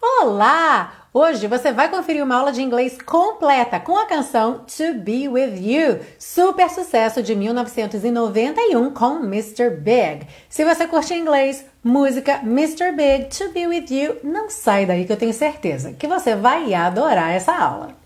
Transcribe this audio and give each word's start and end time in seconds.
Olá! 0.00 0.92
Hoje 1.12 1.46
você 1.46 1.72
vai 1.72 1.88
conferir 1.88 2.22
uma 2.22 2.36
aula 2.36 2.52
de 2.52 2.60
inglês 2.60 2.98
completa 3.00 3.80
com 3.80 3.96
a 3.96 4.04
canção 4.04 4.64
To 4.66 4.94
Be 4.98 5.26
With 5.26 5.56
You, 5.58 6.00
super 6.18 6.68
sucesso 6.68 7.22
de 7.22 7.34
1991 7.34 8.90
com 8.90 9.20
Mr. 9.24 9.70
Big. 9.70 10.26
Se 10.50 10.64
você 10.64 10.86
curte 10.86 11.14
inglês, 11.14 11.64
música, 11.82 12.40
Mr. 12.42 12.92
Big, 12.92 13.36
To 13.36 13.50
Be 13.52 13.66
With 13.66 13.86
You, 13.90 14.16
não 14.22 14.50
sai 14.50 14.84
daí 14.84 15.06
que 15.06 15.12
eu 15.12 15.16
tenho 15.16 15.32
certeza 15.32 15.94
que 15.94 16.06
você 16.06 16.36
vai 16.36 16.74
adorar 16.74 17.32
essa 17.32 17.54
aula. 17.54 18.05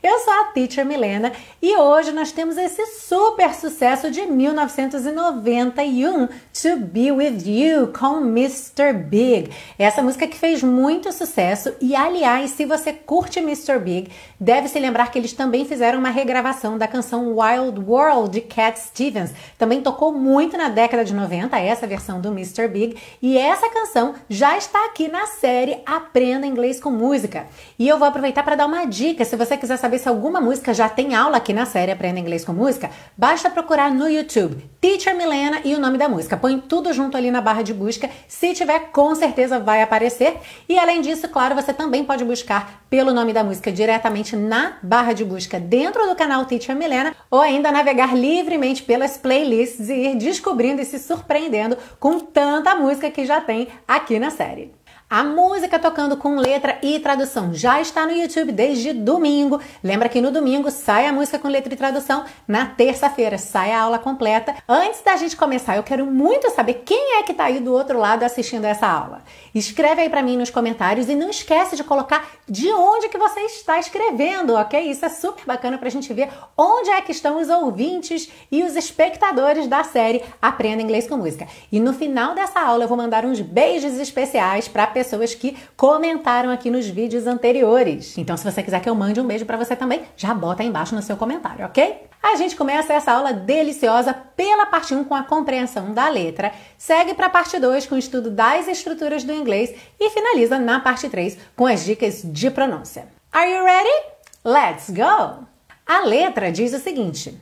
Eu 0.00 0.20
sou 0.20 0.32
a 0.32 0.44
Teacher 0.52 0.86
Milena 0.86 1.32
e 1.60 1.76
hoje 1.76 2.12
nós 2.12 2.30
temos 2.30 2.56
esse 2.56 2.86
super 2.86 3.52
sucesso 3.52 4.12
de 4.12 4.26
1991, 4.26 6.28
To 6.28 6.76
Be 6.80 7.10
With 7.10 7.42
You, 7.44 7.88
com 7.88 8.20
Mr. 8.20 8.92
Big. 8.92 9.50
Essa 9.76 10.00
música 10.00 10.28
que 10.28 10.36
fez 10.36 10.62
muito 10.62 11.10
sucesso 11.10 11.74
e, 11.80 11.96
aliás, 11.96 12.52
se 12.52 12.64
você 12.64 12.92
curte 12.92 13.40
Mr. 13.40 13.80
Big, 13.80 14.12
deve 14.38 14.68
se 14.68 14.78
lembrar 14.78 15.10
que 15.10 15.18
eles 15.18 15.32
também 15.32 15.64
fizeram 15.64 15.98
uma 15.98 16.10
regravação 16.10 16.78
da 16.78 16.86
canção 16.86 17.36
Wild 17.36 17.80
World 17.80 18.30
de 18.30 18.40
Cat 18.40 18.78
Stevens. 18.78 19.32
Também 19.58 19.80
tocou 19.80 20.12
muito 20.12 20.56
na 20.56 20.68
década 20.68 21.04
de 21.04 21.12
90, 21.12 21.58
essa 21.58 21.88
versão 21.88 22.20
do 22.20 22.28
Mr. 22.28 22.68
Big, 22.68 22.96
e 23.20 23.36
essa 23.36 23.68
canção 23.68 24.14
já 24.28 24.56
está 24.56 24.86
aqui 24.86 25.08
na 25.08 25.26
série 25.26 25.80
Aprenda 25.84 26.46
Inglês 26.46 26.78
com 26.78 26.90
Música. 26.90 27.48
E 27.76 27.88
eu 27.88 27.98
vou 27.98 28.06
aproveitar 28.06 28.44
para 28.44 28.54
dar 28.54 28.66
uma 28.66 28.84
dica, 28.84 29.24
se 29.24 29.34
você 29.34 29.56
quiser 29.56 29.76
saber 29.76 29.88
saber 29.98 30.08
se 30.08 30.08
alguma 30.08 30.40
música 30.40 30.72
já 30.72 30.88
tem 30.88 31.14
aula 31.14 31.36
aqui 31.36 31.52
na 31.52 31.66
série 31.66 31.92
Aprenda 31.92 32.20
Inglês 32.20 32.44
com 32.44 32.52
Música, 32.52 32.90
basta 33.16 33.50
procurar 33.50 33.90
no 33.92 34.08
YouTube 34.08 34.64
Teacher 34.80 35.16
Milena 35.16 35.60
e 35.64 35.74
o 35.74 35.80
nome 35.80 35.98
da 35.98 36.08
música. 36.08 36.36
Põe 36.36 36.58
tudo 36.60 36.92
junto 36.92 37.16
ali 37.16 37.30
na 37.30 37.40
barra 37.40 37.62
de 37.62 37.74
busca. 37.74 38.08
Se 38.28 38.54
tiver, 38.54 38.90
com 38.92 39.14
certeza 39.14 39.58
vai 39.58 39.82
aparecer. 39.82 40.36
E 40.68 40.78
além 40.78 41.00
disso, 41.00 41.28
claro, 41.28 41.54
você 41.54 41.72
também 41.72 42.04
pode 42.04 42.24
buscar 42.24 42.84
pelo 42.88 43.12
nome 43.12 43.32
da 43.32 43.44
música 43.44 43.72
diretamente 43.72 44.36
na 44.36 44.78
barra 44.82 45.12
de 45.12 45.24
busca 45.24 45.58
dentro 45.58 46.06
do 46.06 46.14
canal 46.14 46.44
Teacher 46.44 46.76
Milena 46.76 47.14
ou 47.30 47.40
ainda 47.40 47.72
navegar 47.72 48.16
livremente 48.16 48.82
pelas 48.82 49.16
playlists 49.16 49.88
e 49.88 49.94
ir 49.94 50.16
descobrindo 50.16 50.80
e 50.80 50.84
se 50.84 50.98
surpreendendo 50.98 51.76
com 51.98 52.20
tanta 52.20 52.74
música 52.74 53.10
que 53.10 53.26
já 53.26 53.40
tem 53.40 53.68
aqui 53.86 54.18
na 54.18 54.30
série. 54.30 54.77
A 55.10 55.24
música 55.24 55.78
tocando 55.78 56.18
com 56.18 56.36
letra 56.36 56.78
e 56.82 57.00
tradução 57.00 57.54
já 57.54 57.80
está 57.80 58.04
no 58.04 58.12
YouTube 58.12 58.52
desde 58.52 58.92
domingo. 58.92 59.58
Lembra 59.82 60.06
que 60.06 60.20
no 60.20 60.30
domingo 60.30 60.70
sai 60.70 61.06
a 61.06 61.12
música 61.14 61.38
com 61.38 61.48
letra 61.48 61.72
e 61.72 61.76
tradução, 61.78 62.26
na 62.46 62.66
terça-feira 62.66 63.38
sai 63.38 63.72
a 63.72 63.80
aula 63.80 63.98
completa. 63.98 64.54
Antes 64.68 65.00
da 65.00 65.16
gente 65.16 65.34
começar, 65.34 65.76
eu 65.76 65.82
quero 65.82 66.04
muito 66.04 66.50
saber 66.50 66.82
quem 66.84 67.16
é 67.16 67.22
que 67.22 67.32
está 67.32 67.44
aí 67.44 67.58
do 67.58 67.72
outro 67.72 67.98
lado 67.98 68.22
assistindo 68.22 68.66
essa 68.66 68.86
aula. 68.86 69.22
Escreve 69.54 70.02
aí 70.02 70.10
para 70.10 70.22
mim 70.22 70.36
nos 70.36 70.50
comentários 70.50 71.08
e 71.08 71.14
não 71.14 71.30
esquece 71.30 71.74
de 71.74 71.82
colocar 71.82 72.28
de 72.46 72.70
onde 72.70 73.08
que 73.08 73.16
você 73.16 73.40
está 73.40 73.78
escrevendo, 73.78 74.56
ok? 74.56 74.90
Isso 74.90 75.06
é 75.06 75.08
super 75.08 75.46
bacana 75.46 75.78
para 75.78 75.88
a 75.88 75.90
gente 75.90 76.12
ver 76.12 76.28
onde 76.54 76.90
é 76.90 77.00
que 77.00 77.12
estão 77.12 77.40
os 77.40 77.48
ouvintes 77.48 78.30
e 78.52 78.62
os 78.62 78.76
espectadores 78.76 79.66
da 79.66 79.82
série 79.84 80.22
Aprenda 80.40 80.82
Inglês 80.82 81.08
com 81.08 81.16
Música. 81.16 81.48
E 81.72 81.80
no 81.80 81.94
final 81.94 82.34
dessa 82.34 82.60
aula 82.60 82.84
eu 82.84 82.88
vou 82.88 82.96
mandar 82.98 83.24
uns 83.24 83.40
beijos 83.40 83.94
especiais 83.94 84.68
para 84.68 84.97
pessoas 84.98 85.32
que 85.32 85.56
comentaram 85.76 86.50
aqui 86.50 86.68
nos 86.70 86.88
vídeos 86.88 87.24
anteriores. 87.24 88.18
Então, 88.18 88.36
se 88.36 88.42
você 88.42 88.64
quiser 88.64 88.80
que 88.80 88.90
eu 88.90 88.96
mande 88.96 89.20
um 89.20 89.26
beijo 89.26 89.46
para 89.46 89.56
você 89.56 89.76
também, 89.76 90.02
já 90.16 90.34
bota 90.34 90.64
aí 90.64 90.68
embaixo 90.68 90.92
no 90.92 91.02
seu 91.02 91.16
comentário, 91.16 91.64
ok? 91.64 92.08
A 92.20 92.34
gente 92.34 92.56
começa 92.56 92.92
essa 92.92 93.12
aula 93.12 93.32
deliciosa 93.32 94.12
pela 94.12 94.66
parte 94.66 94.92
1 94.92 95.04
com 95.04 95.14
a 95.14 95.22
compreensão 95.22 95.94
da 95.94 96.08
letra, 96.08 96.52
segue 96.76 97.14
para 97.14 97.26
a 97.26 97.30
parte 97.30 97.60
2 97.60 97.86
com 97.86 97.94
o 97.94 97.98
estudo 97.98 98.28
das 98.28 98.66
estruturas 98.66 99.22
do 99.22 99.32
inglês 99.32 99.72
e 100.00 100.10
finaliza 100.10 100.58
na 100.58 100.80
parte 100.80 101.08
3 101.08 101.38
com 101.54 101.64
as 101.64 101.84
dicas 101.84 102.22
de 102.24 102.50
pronúncia. 102.50 103.06
Are 103.30 103.48
you 103.48 103.62
ready? 103.62 104.02
Let's 104.44 104.90
go! 104.90 105.46
A 105.86 106.00
letra 106.04 106.50
diz 106.50 106.74
o 106.74 106.80
seguinte: 106.80 107.40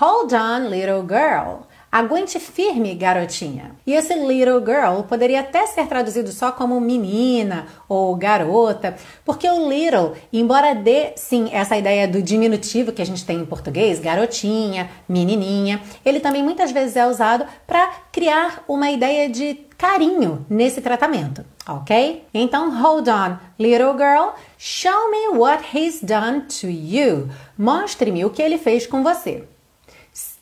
Hold 0.00 0.32
on, 0.32 0.70
little 0.70 1.02
girl. 1.06 1.66
Aguente 1.94 2.40
firme, 2.40 2.92
garotinha. 2.96 3.76
E 3.86 3.92
esse 3.92 4.14
little 4.14 4.58
girl 4.58 5.04
poderia 5.08 5.38
até 5.38 5.64
ser 5.64 5.86
traduzido 5.86 6.32
só 6.32 6.50
como 6.50 6.80
menina 6.80 7.66
ou 7.88 8.16
garota, 8.16 8.96
porque 9.24 9.48
o 9.48 9.68
little, 9.68 10.10
embora 10.32 10.74
dê 10.74 11.12
sim 11.14 11.50
essa 11.52 11.76
ideia 11.76 12.08
do 12.08 12.20
diminutivo 12.20 12.90
que 12.90 13.00
a 13.00 13.06
gente 13.06 13.24
tem 13.24 13.38
em 13.38 13.46
português, 13.46 14.00
garotinha, 14.00 14.90
menininha, 15.08 15.80
ele 16.04 16.18
também 16.18 16.42
muitas 16.42 16.72
vezes 16.72 16.96
é 16.96 17.06
usado 17.06 17.46
para 17.64 17.88
criar 18.10 18.64
uma 18.66 18.90
ideia 18.90 19.30
de 19.30 19.54
carinho 19.78 20.44
nesse 20.50 20.80
tratamento, 20.80 21.44
ok? 21.64 22.24
Então, 22.34 22.76
hold 22.76 23.06
on, 23.06 23.38
little 23.56 23.92
girl, 23.92 24.30
show 24.58 25.12
me 25.12 25.38
what 25.38 25.62
he's 25.72 26.00
done 26.02 26.40
to 26.60 26.66
you. 26.66 27.28
Mostre-me 27.56 28.24
o 28.24 28.30
que 28.30 28.42
ele 28.42 28.58
fez 28.58 28.84
com 28.84 29.00
você. 29.00 29.44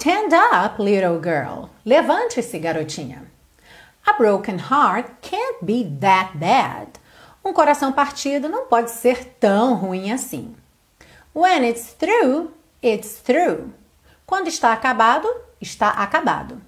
Stand 0.03 0.35
up, 0.35 0.83
little 0.83 1.21
girl. 1.21 1.71
Levante-se, 1.85 2.59
garotinha. 2.59 3.23
A 4.05 4.13
broken 4.15 4.59
heart 4.59 5.09
can't 5.23 5.65
be 5.65 5.85
that 6.01 6.37
bad. 6.37 6.99
Um 7.45 7.53
coração 7.53 7.93
partido 7.93 8.49
não 8.49 8.67
pode 8.67 8.91
ser 8.91 9.37
tão 9.39 9.75
ruim 9.77 10.11
assim. 10.11 10.57
When 11.33 11.65
it's 11.65 11.95
through, 11.95 12.51
it's 12.83 13.21
through. 13.21 13.73
Quando 14.27 14.49
está 14.49 14.73
acabado, 14.73 15.29
está 15.61 15.91
acabado. 15.91 16.61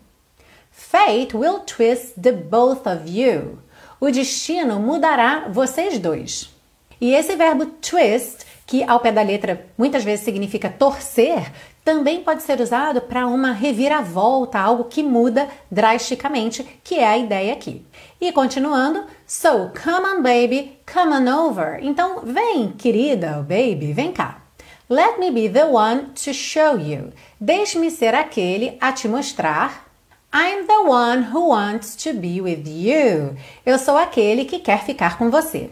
Fate 0.70 1.36
will 1.36 1.58
twist 1.58 2.14
the 2.22 2.30
both 2.30 2.86
of 2.86 3.08
you. 3.08 3.58
O 3.98 4.12
destino 4.12 4.78
mudará 4.78 5.48
vocês 5.48 5.98
dois. 5.98 6.54
E 7.00 7.12
esse 7.12 7.34
verbo 7.34 7.66
twist, 7.66 8.46
que 8.64 8.84
ao 8.84 9.00
pé 9.00 9.10
da 9.10 9.22
letra 9.22 9.66
muitas 9.76 10.04
vezes 10.04 10.24
significa 10.24 10.70
torcer, 10.70 11.52
também 11.84 12.22
pode 12.22 12.42
ser 12.42 12.60
usado 12.60 13.02
para 13.02 13.26
uma 13.26 13.52
reviravolta, 13.52 14.58
algo 14.58 14.84
que 14.84 15.02
muda 15.02 15.48
drasticamente, 15.70 16.64
que 16.82 16.94
é 16.94 17.06
a 17.06 17.18
ideia 17.18 17.52
aqui. 17.52 17.84
E 18.18 18.32
continuando, 18.32 19.04
so 19.26 19.70
come 19.82 20.06
on 20.06 20.22
baby, 20.22 20.78
come 20.90 21.12
on 21.12 21.46
over. 21.46 21.78
Então, 21.82 22.22
vem, 22.24 22.72
querida, 22.72 23.44
baby, 23.46 23.92
vem 23.92 24.12
cá. 24.12 24.40
Let 24.88 25.18
me 25.18 25.30
be 25.30 25.48
the 25.48 25.64
one 25.64 26.12
to 26.24 26.32
show 26.32 26.78
you. 26.78 27.12
Deixe-me 27.38 27.90
ser 27.90 28.14
aquele 28.14 28.78
a 28.80 28.92
te 28.92 29.06
mostrar. 29.06 29.84
I'm 30.32 30.66
the 30.66 30.88
one 30.88 31.32
who 31.32 31.48
wants 31.48 31.94
to 31.96 32.14
be 32.14 32.40
with 32.40 32.64
you. 32.66 33.36
Eu 33.64 33.78
sou 33.78 33.96
aquele 33.96 34.44
que 34.44 34.58
quer 34.58 34.84
ficar 34.84 35.16
com 35.16 35.30
você. 35.30 35.70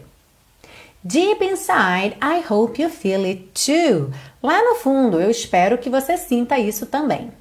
Deep 1.03 1.43
inside, 1.43 2.15
I 2.21 2.41
hope 2.49 2.81
you 2.81 2.89
feel 2.89 3.25
it 3.25 3.49
too. 3.53 4.13
Lá 4.43 4.61
no 4.61 4.75
fundo, 4.75 5.21
eu 5.21 5.31
espero 5.31 5.77
que 5.77 5.89
você 5.89 6.17
sinta 6.17 6.59
isso 6.59 6.85
também. 6.85 7.31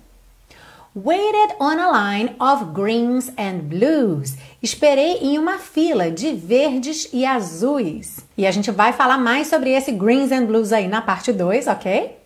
Waited 0.95 1.57
on 1.59 1.81
a 1.81 2.13
line 2.13 2.37
of 2.39 2.67
greens 2.67 3.33
and 3.37 3.63
blues. 3.65 4.37
Esperei 4.63 5.15
em 5.15 5.37
uma 5.37 5.59
fila 5.59 6.12
de 6.12 6.33
verdes 6.33 7.09
e 7.12 7.27
azuis. 7.27 8.21
E 8.39 8.47
a 8.47 8.53
gente 8.53 8.71
vai 8.71 8.93
falar 8.93 9.19
mais 9.19 9.49
sobre 9.49 9.71
esse 9.71 9.91
greens 9.91 10.31
and 10.31 10.47
blues 10.47 10.73
aí 10.73 10.87
na 10.87 11.03
parte 11.03 11.33
2, 11.33 11.67
ok? 11.67 12.17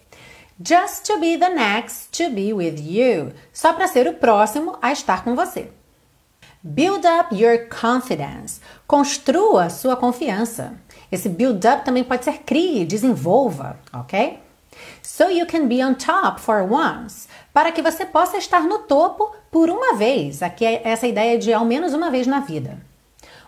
Just 0.63 1.07
to 1.07 1.19
be 1.21 1.39
the 1.39 1.49
next 1.49 2.11
to 2.11 2.29
be 2.29 2.53
with 2.53 2.77
you. 2.79 3.33
Só 3.55 3.73
para 3.73 3.89
ser 3.89 4.07
o 4.07 4.13
próximo 4.13 4.77
a 4.83 4.93
estar 4.93 5.25
com 5.25 5.35
você. 5.35 5.71
Build 6.63 7.07
up 7.07 7.35
your 7.35 7.67
confidence. 7.69 8.61
Construa 8.87 9.71
sua 9.71 9.97
confiança. 9.97 10.75
Esse 11.11 11.31
build 11.31 11.67
up 11.67 11.83
também 11.83 12.05
pode 12.05 12.25
ser 12.25 12.41
crie, 12.41 12.85
desenvolva, 12.85 13.79
ok? 13.91 14.45
So 15.03 15.29
you 15.29 15.47
can 15.47 15.69
be 15.69 15.83
on 15.83 15.95
top 15.95 16.41
for 16.41 16.63
once. 16.63 17.29
Para 17.53 17.73
que 17.73 17.83
você 17.83 18.05
possa 18.05 18.37
estar 18.37 18.63
no 18.63 18.81
topo 18.81 19.35
por 19.51 19.71
uma 19.71 19.95
vez. 19.95 20.43
Aqui 20.43 20.65
é 20.65 20.83
essa 20.85 21.07
ideia 21.07 21.39
de 21.39 21.53
ao 21.53 21.65
menos 21.65 21.95
uma 21.95 22.11
vez 22.11 22.27
na 22.27 22.41
vida. 22.41 22.79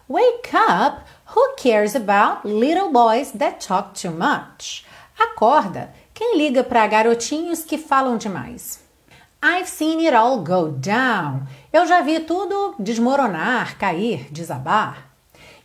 Wake 0.08 0.56
up. 0.56 1.02
Who 1.36 1.56
cares 1.56 1.94
about 1.94 2.48
little 2.48 2.90
boys 2.90 3.32
that 3.32 3.66
talk 3.66 4.00
too 4.00 4.12
much? 4.12 4.86
Acorda. 5.18 5.90
Quem 6.14 6.38
liga 6.38 6.64
para 6.64 6.86
garotinhos 6.86 7.62
que 7.62 7.76
falam 7.76 8.16
demais? 8.16 8.80
I've 9.42 9.68
seen 9.68 10.00
it 10.00 10.14
all 10.14 10.38
go 10.38 10.70
down. 10.70 11.46
Eu 11.72 11.86
já 11.86 12.00
vi 12.00 12.20
tudo 12.20 12.74
desmoronar, 12.78 13.78
cair, 13.78 14.26
desabar. 14.32 15.08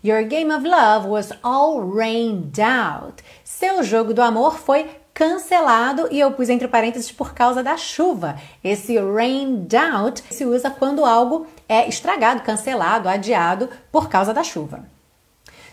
Your 0.04 0.24
game 0.24 0.51
of 0.51 0.63
love 0.63 1.07
was 1.07 1.31
all 1.42 1.81
rained 1.81 2.60
out. 2.60 3.24
Seu 3.44 3.81
jogo 3.81 4.13
do 4.13 4.21
amor 4.21 4.60
foi 4.60 4.89
cancelado 5.13 6.07
e 6.10 6.19
eu 6.19 6.31
pus 6.31 6.50
entre 6.50 6.68
parênteses 6.68 7.12
por 7.12 7.33
causa 7.33 7.62
da 7.62 7.77
chuva. 7.77 8.36
Esse 8.63 8.98
rained 9.00 9.75
out 9.75 10.24
se 10.31 10.45
usa 10.45 10.69
quando 10.69 11.06
algo 11.06 11.45
é 11.69 11.88
estragado, 11.88 12.42
cancelado, 12.42 13.07
adiado 13.07 13.69
por 13.92 14.10
causa 14.10 14.33
da 14.33 14.44
chuva. 14.44 14.92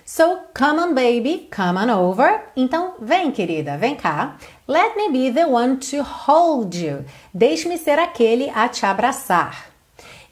So, 0.04 0.40
come 0.58 0.81
on 0.81 0.92
baby, 0.92 1.48
come 1.54 1.78
on 1.78 1.88
over. 1.88 2.42
Então, 2.56 2.94
vem 3.00 3.31
querida, 3.31 3.76
vem 3.76 3.94
cá. 3.94 4.37
Let 4.66 4.96
me 4.96 5.08
be 5.08 5.32
the 5.32 5.46
one 5.46 5.76
to 5.76 6.02
hold 6.02 6.75
you. 6.75 7.04
Deixe-me 7.32 7.78
ser 7.78 7.96
aquele 7.98 8.50
a 8.50 8.69
te 8.69 8.84
abraçar. 8.84 9.70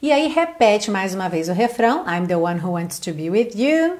E 0.01 0.11
aí 0.11 0.27
repete 0.27 0.91
mais 0.91 1.15
uma 1.15 1.29
vez 1.29 1.47
o 1.47 1.53
refrão: 1.53 2.03
I'm 2.05 2.27
the 2.27 2.35
one 2.35 2.59
who 2.59 2.73
wants 2.73 2.99
to 2.99 3.13
be 3.13 3.29
with 3.29 3.51
you. 3.55 3.97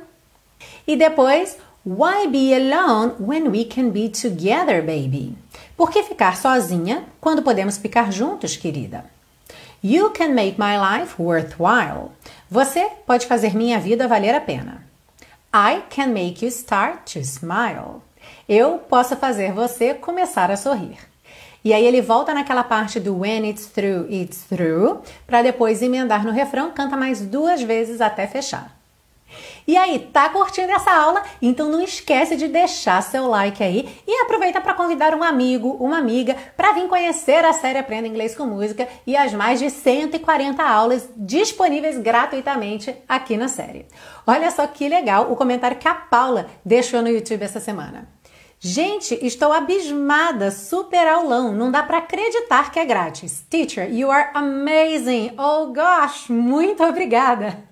E 0.85 0.97
depois, 0.97 1.57
Why 1.91 2.27
be 2.27 2.53
alone 2.53 3.15
when 3.17 3.49
we 3.49 3.65
can 3.65 3.89
be 3.89 4.09
together, 4.09 4.79
baby? 4.79 5.35
Por 5.75 5.89
que 5.89 6.03
ficar 6.03 6.37
sozinha 6.37 7.03
quando 7.19 7.41
podemos 7.41 7.79
ficar 7.79 8.11
juntos, 8.11 8.55
querida? 8.55 9.05
You 9.81 10.11
can 10.11 10.35
make 10.35 10.59
my 10.59 10.77
life 10.77 11.19
worthwhile. 11.19 12.11
Você 12.47 12.91
pode 13.07 13.25
fazer 13.25 13.55
minha 13.55 13.79
vida 13.79 14.07
valer 14.07 14.35
a 14.35 14.39
pena. 14.39 14.83
I 15.51 15.81
can 15.89 16.09
make 16.09 16.45
you 16.45 16.51
start 16.51 17.11
to 17.13 17.21
smile. 17.21 18.03
Eu 18.47 18.77
posso 18.87 19.15
fazer 19.15 19.51
você 19.51 19.95
começar 19.95 20.51
a 20.51 20.57
sorrir. 20.57 20.99
E 21.65 21.73
aí 21.73 21.83
ele 21.83 22.03
volta 22.03 22.35
naquela 22.35 22.63
parte 22.63 22.99
do 22.99 23.17
when 23.21 23.49
it's 23.49 23.65
through, 23.65 24.05
it's 24.11 24.43
through, 24.43 25.01
para 25.25 25.41
depois 25.41 25.81
emendar 25.81 26.23
no 26.23 26.31
refrão, 26.31 26.69
canta 26.69 26.95
mais 26.95 27.19
duas 27.19 27.63
vezes 27.63 27.99
até 27.99 28.27
fechar. 28.27 28.78
E 29.69 29.77
aí, 29.77 29.99
tá 29.99 30.27
curtindo 30.29 30.71
essa 30.71 30.91
aula? 30.91 31.21
Então 31.39 31.69
não 31.69 31.79
esquece 31.79 32.35
de 32.35 32.47
deixar 32.47 33.03
seu 33.03 33.27
like 33.27 33.61
aí 33.63 33.87
e 34.07 34.21
aproveita 34.23 34.59
para 34.59 34.73
convidar 34.73 35.13
um 35.13 35.21
amigo, 35.21 35.77
uma 35.79 35.99
amiga 35.99 36.35
para 36.57 36.71
vir 36.71 36.87
conhecer 36.87 37.45
a 37.45 37.53
série 37.53 37.77
Aprenda 37.77 38.07
Inglês 38.07 38.35
com 38.35 38.47
Música 38.47 38.87
e 39.05 39.15
as 39.15 39.31
mais 39.31 39.59
de 39.59 39.69
140 39.69 40.63
aulas 40.63 41.07
disponíveis 41.15 41.99
gratuitamente 41.99 42.95
aqui 43.07 43.37
na 43.37 43.47
série. 43.47 43.85
Olha 44.25 44.49
só 44.49 44.65
que 44.65 44.89
legal 44.89 45.31
o 45.31 45.35
comentário 45.35 45.77
que 45.77 45.87
a 45.87 45.93
Paula 45.93 46.47
deixou 46.65 47.03
no 47.03 47.09
YouTube 47.09 47.43
essa 47.43 47.59
semana. 47.59 48.09
Gente, 48.59 49.19
estou 49.21 49.53
abismada, 49.53 50.49
super 50.49 51.07
aulão, 51.07 51.51
não 51.51 51.69
dá 51.69 51.83
para 51.83 51.99
acreditar 51.99 52.71
que 52.71 52.79
é 52.79 52.85
grátis. 52.85 53.45
Teacher, 53.47 53.87
you 53.93 54.09
are 54.09 54.31
amazing. 54.33 55.35
Oh 55.37 55.67
gosh, 55.67 56.27
muito 56.27 56.83
obrigada. 56.83 57.69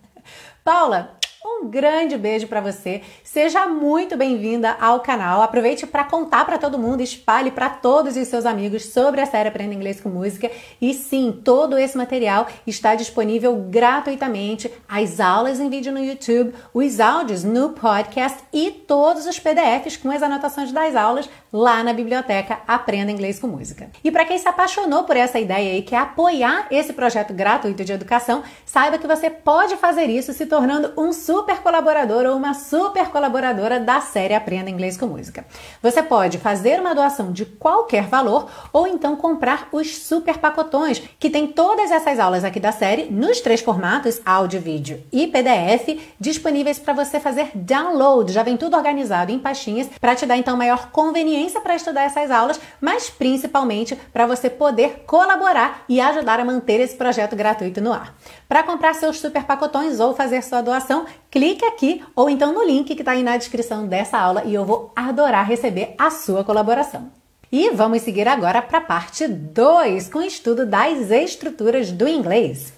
Paula, 0.63 1.16
um 1.45 1.69
grande 1.69 2.17
beijo 2.17 2.47
para 2.47 2.61
você. 2.61 3.01
Seja 3.23 3.67
muito 3.67 4.17
bem-vinda 4.17 4.75
ao 4.79 4.99
canal. 4.99 5.41
Aproveite 5.41 5.85
para 5.85 6.03
contar 6.03 6.45
para 6.45 6.57
todo 6.57 6.79
mundo, 6.79 7.01
espalhe 7.01 7.51
para 7.51 7.69
todos 7.69 8.17
os 8.17 8.27
seus 8.27 8.45
amigos 8.45 8.85
sobre 8.85 9.21
a 9.21 9.25
série 9.25 9.49
Aprenda 9.49 9.73
Inglês 9.73 10.01
com 10.01 10.09
Música. 10.09 10.49
E 10.81 10.93
sim, 10.93 11.41
todo 11.43 11.77
esse 11.77 11.97
material 11.97 12.47
está 12.65 12.95
disponível 12.95 13.55
gratuitamente, 13.69 14.71
as 14.87 15.19
aulas 15.19 15.59
em 15.59 15.69
vídeo 15.69 15.91
no 15.91 16.03
YouTube, 16.03 16.53
os 16.73 16.99
áudios 16.99 17.43
no 17.43 17.69
podcast 17.69 18.39
e 18.51 18.71
todos 18.71 19.25
os 19.25 19.39
PDFs 19.39 19.97
com 19.97 20.11
as 20.11 20.23
anotações 20.23 20.71
das 20.71 20.95
aulas 20.95 21.29
lá 21.51 21.83
na 21.83 21.93
biblioteca 21.93 22.59
Aprenda 22.67 23.11
Inglês 23.11 23.39
com 23.39 23.47
Música. 23.47 23.89
E 24.03 24.11
para 24.11 24.25
quem 24.25 24.37
se 24.37 24.47
apaixonou 24.47 25.03
por 25.03 25.15
essa 25.15 25.39
ideia 25.39 25.77
e 25.77 25.81
quer 25.81 25.97
apoiar 25.97 26.67
esse 26.71 26.93
projeto 26.93 27.33
gratuito 27.33 27.85
de 27.85 27.93
educação, 27.93 28.43
saiba 28.65 28.97
que 28.97 29.07
você 29.07 29.29
pode 29.29 29.75
fazer 29.77 30.05
isso 30.05 30.33
se 30.33 30.45
tornando 30.45 30.93
um 30.97 31.11
super 31.27 31.57
colaborador 31.57 32.25
ou 32.25 32.37
uma 32.37 32.53
super 32.53 33.09
colaboradora 33.09 33.81
da 33.81 33.99
série 33.99 34.33
Aprenda 34.33 34.69
Inglês 34.69 34.95
com 34.95 35.07
Música. 35.07 35.45
Você 35.83 36.01
pode 36.01 36.37
fazer 36.37 36.79
uma 36.79 36.95
doação 36.95 37.33
de 37.33 37.43
qualquer 37.43 38.03
valor 38.03 38.49
ou 38.71 38.87
então 38.87 39.13
comprar 39.17 39.67
os 39.73 39.97
super 39.97 40.37
pacotões, 40.37 41.01
que 41.19 41.29
tem 41.29 41.45
todas 41.45 41.91
essas 41.91 42.17
aulas 42.17 42.45
aqui 42.45 42.61
da 42.61 42.71
série 42.71 43.11
nos 43.11 43.41
três 43.41 43.59
formatos, 43.59 44.21
áudio, 44.25 44.61
vídeo 44.61 45.03
e 45.11 45.27
PDF, 45.27 45.99
disponíveis 46.17 46.79
para 46.79 46.93
você 46.93 47.19
fazer 47.19 47.51
download. 47.53 48.31
Já 48.31 48.41
vem 48.41 48.55
tudo 48.55 48.77
organizado 48.77 49.29
em 49.29 49.37
pastinhas 49.37 49.89
para 49.99 50.15
te 50.15 50.25
dar 50.25 50.37
então 50.37 50.55
maior 50.55 50.91
conveniência 50.91 51.59
para 51.59 51.75
estudar 51.75 52.03
essas 52.03 52.31
aulas, 52.31 52.57
mas 52.79 53.09
principalmente 53.09 53.97
para 54.13 54.25
você 54.25 54.49
poder 54.49 55.03
colaborar 55.05 55.83
e 55.89 55.99
ajudar 55.99 56.39
a 56.39 56.45
manter 56.45 56.79
esse 56.79 56.95
projeto 56.95 57.35
gratuito 57.35 57.81
no 57.81 57.91
ar. 57.91 58.15
Para 58.47 58.63
comprar 58.63 58.95
seus 58.95 59.19
super 59.19 59.43
pacotões 59.43 59.99
ou 59.99 60.15
fazer 60.15 60.41
sua 60.41 60.61
doação, 60.61 61.05
clique 61.31 61.65
aqui 61.65 62.03
ou 62.15 62.29
então 62.29 62.53
no 62.53 62.63
link 62.63 62.95
que 62.95 63.01
está 63.01 63.11
aí 63.11 63.23
na 63.23 63.37
descrição 63.37 63.87
dessa 63.87 64.17
aula 64.17 64.43
e 64.45 64.53
eu 64.53 64.65
vou 64.65 64.91
adorar 64.95 65.47
receber 65.47 65.95
a 65.97 66.09
sua 66.09 66.43
colaboração. 66.43 67.11
E 67.51 67.69
vamos 67.69 68.01
seguir 68.01 68.27
agora 68.27 68.61
para 68.61 68.79
a 68.79 68.81
parte 68.81 69.27
2 69.27 70.09
com 70.09 70.19
o 70.19 70.23
estudo 70.23 70.65
das 70.65 71.09
estruturas 71.11 71.91
do 71.91 72.07
inglês. 72.07 72.73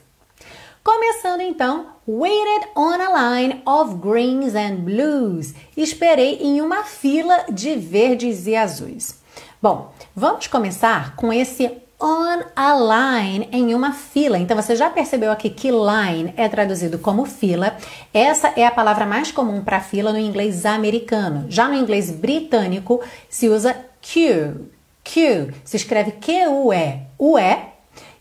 Começando 0.84 1.42
então, 1.42 1.88
waited 2.08 2.68
on 2.76 2.94
a 2.94 3.40
line 3.40 3.62
of 3.66 3.96
greens 3.96 4.56
and 4.56 4.78
blues. 4.78 5.54
Esperei 5.76 6.36
em 6.42 6.62
uma 6.62 6.84
fila 6.84 7.46
de 7.52 7.76
verdes 7.76 8.48
e 8.48 8.56
azuis. 8.56 9.20
Bom, 9.62 9.92
vamos 10.16 10.48
começar 10.48 11.16
com 11.16 11.34
esse 11.34 11.70
on 12.00 12.44
a 12.56 13.20
line, 13.22 13.50
em 13.52 13.76
uma 13.76 13.92
fila. 13.92 14.38
Então 14.38 14.56
você 14.56 14.76
já 14.76 14.90
percebeu 14.90 15.32
aqui 15.32 15.50
que 15.50 15.70
line 15.70 16.34
é 16.38 16.48
traduzido 16.48 16.98
como 16.98 17.26
fila. 17.26 17.76
Essa 18.14 18.54
é 18.56 18.66
a 18.66 18.72
palavra 18.72 19.06
mais 19.06 19.32
comum 19.32 19.64
para 19.64 19.82
fila 19.82 20.14
no 20.14 20.20
inglês 20.20 20.66
americano. 20.66 21.46
Já 21.50 21.68
no 21.68 21.76
inglês 21.76 22.10
britânico 22.10 23.02
se 23.30 23.50
usa 23.50 23.76
queue. 24.02 24.70
Queue 25.04 25.54
se 25.64 25.76
escreve 25.76 26.12
Q-U-E, 26.14 27.02
U-E, 27.18 27.58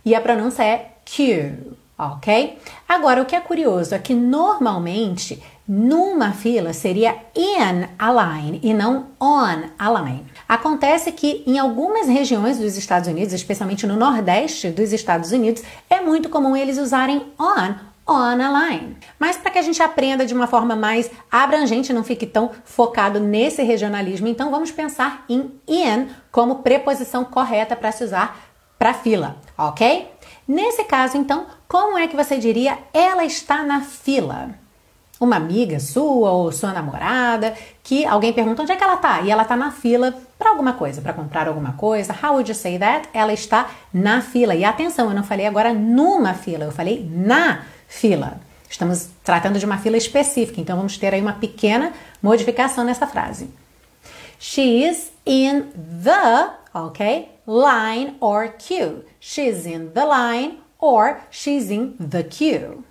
e 0.05 0.15
a 0.15 0.21
pronúncia 0.21 0.63
é 0.63 0.93
queue, 1.05 1.77
ok? 1.99 2.59
Agora, 2.89 3.23
o 3.23 3.27
que 3.27 3.37
é 3.37 3.41
curioso 3.41 3.95
é 3.95 3.99
que 3.99 4.15
normalmente 4.15 5.43
numa 5.67 6.33
fila 6.33 6.73
seria 6.73 7.15
in 7.37 7.87
a 7.99 8.11
line 8.11 8.59
e 8.63 8.73
não 8.73 9.09
on 9.21 9.69
a 9.79 9.91
line. 10.01 10.25
Acontece 10.49 11.13
que 11.13 11.43
em 11.47 11.59
algumas 11.59 12.09
regiões 12.09 12.59
dos 12.59 12.77
Estados 12.77 13.07
Unidos, 13.07 13.35
especialmente 13.35 13.87
no 13.87 13.97
Nordeste 13.97 14.71
dos 14.71 14.93
Estados 14.93 15.31
Unidos, 15.31 15.63
é 15.91 16.01
muito 16.01 16.31
comum 16.31 16.57
eles 16.57 16.79
usarem 16.79 17.27
on 17.39 17.75
on 18.09 18.41
a 18.41 18.71
line. 18.71 18.97
Mas 19.19 19.37
para 19.37 19.51
que 19.51 19.59
a 19.59 19.63
gente 19.63 19.83
aprenda 19.83 20.25
de 20.25 20.33
uma 20.33 20.47
forma 20.47 20.75
mais 20.75 21.11
abrangente, 21.31 21.93
não 21.93 22.03
fique 22.03 22.27
tão 22.27 22.51
focado 22.65 23.21
nesse 23.21 23.63
regionalismo, 23.63 24.27
então 24.27 24.51
vamos 24.51 24.71
pensar 24.71 25.27
em 25.29 25.53
in 25.69 26.09
como 26.33 26.63
preposição 26.63 27.23
correta 27.25 27.77
para 27.77 27.93
se 27.93 28.03
usar 28.03 28.41
para 28.79 28.95
fila, 28.95 29.37
ok? 29.59 30.11
Nesse 30.47 30.85
caso, 30.85 31.19
então, 31.19 31.47
como 31.67 31.99
é 31.99 32.09
que 32.09 32.17
você 32.17 32.39
diria 32.39 32.79
ela 32.95 33.25
está 33.25 33.63
na 33.63 33.83
fila? 33.83 34.55
Uma 35.21 35.37
amiga 35.37 35.81
sua 35.81 36.31
ou 36.31 36.53
sua 36.53 36.73
namorada 36.73 37.55
que 37.83 38.05
alguém 38.07 38.33
pergunta 38.33 38.63
onde 38.63 38.73
é 38.73 38.77
que 38.77 38.85
ela 38.85 38.97
tá 38.97 39.21
e 39.23 39.31
ela 39.31 39.45
tá 39.45 39.57
na 39.57 39.71
fila 39.71 40.15
para 40.39 40.51
alguma 40.51 40.75
coisa, 40.75 41.01
para 41.01 41.13
comprar 41.13 41.49
alguma 41.49 41.73
coisa. 41.73 42.13
How 42.13 42.35
would 42.35 42.49
you 42.49 42.55
say 42.55 42.79
that? 42.79 43.09
Ela 43.13 43.33
está 43.33 43.69
na 43.93 44.21
fila. 44.21 44.55
E 44.55 44.65
atenção, 44.65 45.09
eu 45.09 45.15
não 45.15 45.25
falei 45.25 45.47
agora 45.47 45.73
numa 45.73 46.35
fila, 46.35 46.65
eu 46.65 46.73
falei 46.73 47.09
na 47.11 47.63
fila. 47.89 48.41
Estamos 48.71 49.09
tratando 49.25 49.59
de 49.59 49.65
uma 49.65 49.79
fila 49.79 49.97
específica, 49.97 50.61
então 50.61 50.77
vamos 50.77 50.97
ter 50.99 51.15
aí 51.15 51.21
uma 51.21 51.33
pequena 51.33 51.93
modificação 52.23 52.85
nessa 52.85 53.07
frase. 53.07 53.51
She 54.39 54.85
is 54.85 55.11
in 55.27 55.65
the, 56.05 56.51
ok, 56.73 57.29
line 57.47 58.17
or 58.21 58.53
queue. 58.57 59.05
She's 59.19 59.67
in 59.67 59.91
the 59.95 60.05
line 60.05 60.59
or 60.79 61.19
she's 61.31 61.71
in 61.71 61.97
the 61.99 62.23
queue. 62.23 62.85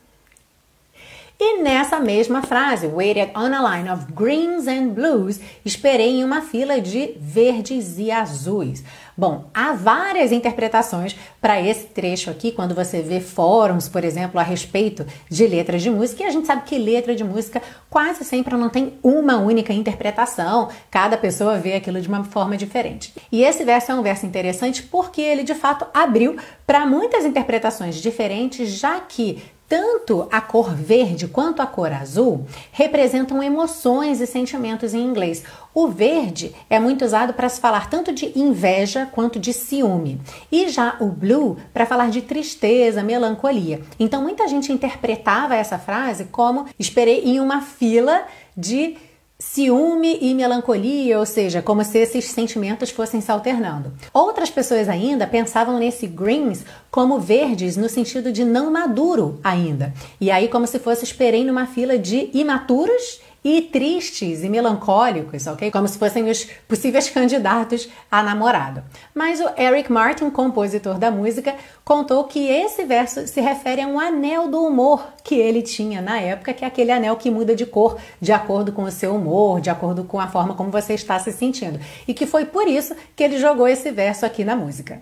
E 1.40 1.62
nessa 1.62 2.00
mesma 2.00 2.42
frase, 2.42 2.88
waited 2.88 3.32
on 3.36 3.54
a 3.54 3.78
line 3.78 3.92
of 3.92 4.12
greens 4.12 4.68
and 4.68 4.88
blues, 4.88 5.40
esperei 5.64 6.20
em 6.20 6.24
uma 6.24 6.42
fila 6.42 6.82
de 6.82 7.16
verdes 7.20 8.00
e 8.00 8.10
azuis. 8.10 8.84
Bom, 9.16 9.46
há 9.54 9.74
várias 9.74 10.32
interpretações 10.32 11.16
para 11.40 11.62
esse 11.62 11.86
trecho 11.86 12.32
aqui, 12.32 12.52
quando 12.52 12.74
você 12.74 13.04
vê 13.04 13.20
fóruns, 13.20 13.88
por 13.88 14.04
exemplo, 14.04 14.40
a 14.40 14.44
respeito 14.44 15.06
de 15.30 15.46
letras 15.46 15.84
de 15.84 15.92
música, 15.92 16.24
e 16.24 16.26
a 16.26 16.32
gente 16.32 16.48
sabe 16.48 16.64
que 16.64 16.78
letra 16.80 17.16
de 17.16 17.24
música 17.24 17.62
quase 17.88 18.26
sempre 18.26 18.56
não 18.58 18.70
tem 18.70 18.94
uma 19.04 19.38
única 19.38 19.72
interpretação, 19.72 20.70
cada 20.90 21.18
pessoa 21.18 21.60
vê 21.60 21.76
aquilo 21.76 22.02
de 22.02 22.08
uma 22.08 22.24
forma 22.24 22.58
diferente. 22.58 23.14
E 23.32 23.44
esse 23.44 23.64
verso 23.64 23.92
é 23.92 23.96
um 23.96 24.02
verso 24.02 24.26
interessante 24.26 24.82
porque 24.82 25.22
ele 25.22 25.44
de 25.44 25.54
fato 25.54 25.86
abriu 25.94 26.36
para 26.66 26.84
muitas 26.88 27.26
interpretações 27.26 27.96
diferentes, 27.96 28.70
já 28.70 29.00
que 29.00 29.42
tanto 29.68 30.28
a 30.32 30.40
cor 30.40 30.74
verde 30.74 31.28
quanto 31.28 31.62
a 31.62 31.68
cor 31.68 31.92
azul 31.92 32.46
representam 32.72 33.44
emoções 33.44 34.22
e 34.22 34.28
sentimentos 34.28 34.94
em 34.94 35.04
inglês. 35.04 35.44
O 35.74 35.88
verde 35.88 36.56
é 36.70 36.80
muito 36.80 37.04
usado 37.04 37.34
para 37.34 37.50
se 37.50 37.60
falar 37.60 37.90
tanto 37.90 38.12
de 38.12 38.32
inveja 38.38 39.08
quanto 39.12 39.40
de 39.40 39.54
ciúme, 39.54 40.20
e 40.52 40.70
já 40.70 40.98
o 41.00 41.08
blue 41.08 41.58
para 41.74 41.86
falar 41.86 42.10
de 42.10 42.22
tristeza, 42.22 43.04
melancolia. 43.04 43.82
Então 44.00 44.22
muita 44.22 44.48
gente 44.48 44.72
interpretava 44.72 45.56
essa 45.56 45.78
frase 45.78 46.26
como 46.26 46.66
esperei 46.80 47.24
em 47.26 47.40
uma 47.40 47.62
fila 47.62 48.26
de 48.56 48.98
ciúme 49.40 50.18
e 50.20 50.34
melancolia, 50.34 51.20
ou 51.20 51.26
seja, 51.26 51.62
como 51.62 51.84
se 51.84 52.00
esses 52.00 52.26
sentimentos 52.26 52.90
fossem 52.90 53.22
se 53.22 53.32
alternando. 53.32 53.94
Outras 54.12 54.50
pessoas 54.50 54.90
ainda 54.90 55.28
pensavam 55.28 55.78
nesse 55.78 56.08
greens 56.08 56.66
como 56.90 57.20
verdes 57.20 57.78
no 57.78 57.88
sentido 57.88 58.32
de 58.32 58.44
não 58.44 58.72
maduro 58.72 59.40
ainda. 59.44 59.94
E 60.20 60.32
aí 60.32 60.48
como 60.48 60.66
se 60.66 60.80
fosse 60.80 61.04
esperem 61.04 61.46
numa 61.46 61.68
fila 61.68 62.00
de 62.00 62.32
imaturos 62.34 63.20
e 63.48 63.62
tristes 63.62 64.44
e 64.44 64.50
melancólicos, 64.50 65.48
ok? 65.48 65.72
Como 65.72 65.88
se 65.88 65.98
fossem 65.98 66.30
os 66.30 66.44
possíveis 66.68 67.08
candidatos 67.10 67.88
a 68.12 68.22
namorado. 68.22 68.84
Mas 69.16 69.40
o 69.40 69.50
Eric 69.58 69.90
Martin, 69.90 70.30
compositor 70.30 70.98
da 70.98 71.10
música, 71.10 71.56
contou 71.86 72.26
que 72.26 72.46
esse 72.46 72.84
verso 72.84 73.26
se 73.26 73.40
refere 73.40 73.82
a 73.82 73.88
um 73.88 73.98
anel 73.98 74.50
do 74.50 74.62
humor 74.62 75.14
que 75.24 75.36
ele 75.36 75.62
tinha 75.62 76.02
na 76.02 76.20
época, 76.20 76.54
que 76.54 76.66
é 76.66 76.68
aquele 76.68 76.92
anel 76.92 77.16
que 77.16 77.32
muda 77.32 77.56
de 77.56 77.66
cor 77.66 77.98
de 78.20 78.34
acordo 78.34 78.74
com 78.74 78.84
o 78.84 78.92
seu 78.92 79.16
humor, 79.16 79.62
de 79.62 79.70
acordo 79.70 80.04
com 80.04 80.20
a 80.20 80.28
forma 80.28 80.54
como 80.54 80.70
você 80.70 80.94
está 80.94 81.18
se 81.18 81.32
sentindo. 81.32 81.80
E 82.06 82.14
que 82.14 82.26
foi 82.26 82.44
por 82.44 82.68
isso 82.68 82.94
que 83.16 83.24
ele 83.24 83.38
jogou 83.38 83.66
esse 83.66 83.90
verso 83.92 84.26
aqui 84.26 84.44
na 84.44 84.58
música. 84.58 85.02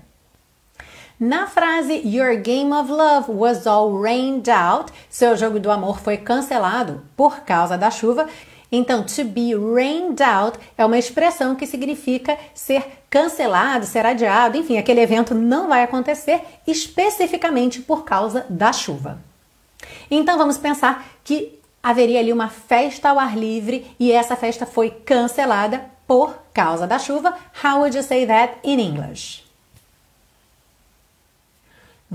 Na 1.19 1.48
frase 1.48 2.01
Your 2.03 2.36
game 2.36 2.74
of 2.74 2.91
love 2.91 3.31
was 3.31 3.65
all 3.65 3.93
rained 3.93 4.50
out, 4.50 4.91
seu 5.10 5.38
jogo 5.38 5.60
do 5.60 5.72
amor 5.72 6.00
foi 6.00 6.17
cancelado 6.17 7.03
por 7.15 7.39
causa 7.41 7.77
da 7.77 7.89
chuva. 7.89 8.27
Então, 8.69 9.03
to 9.03 9.24
be 9.24 9.55
rained 9.55 10.22
out 10.22 10.60
é 10.77 10.86
uma 10.86 10.98
expressão 10.98 11.55
que 11.55 11.65
significa 11.65 12.38
ser 12.53 12.84
cancelado, 13.10 13.86
ser 13.86 14.05
adiado, 14.05 14.57
enfim, 14.57 14.77
aquele 14.77 15.00
evento 15.00 15.34
não 15.34 15.69
vai 15.69 15.84
acontecer 15.84 16.41
especificamente 16.67 17.79
por 17.79 18.03
causa 18.03 18.45
da 18.50 18.74
chuva. 18.74 19.17
Então, 20.12 20.38
vamos 20.38 20.57
pensar 20.57 21.05
que 21.24 21.57
haveria 21.81 22.19
ali 22.19 22.34
uma 22.34 22.50
festa 22.50 23.10
ao 23.10 23.19
ar 23.19 23.38
livre 23.38 23.95
e 23.98 24.12
essa 24.12 24.36
festa 24.36 24.65
foi 24.65 24.89
cancelada 24.89 25.86
por 26.05 26.36
causa 26.53 26.86
da 26.86 27.00
chuva. 27.00 27.34
How 27.63 27.79
would 27.79 27.95
you 27.95 28.03
say 28.03 28.25
that 28.25 28.55
in 28.65 28.79
English? 28.79 29.44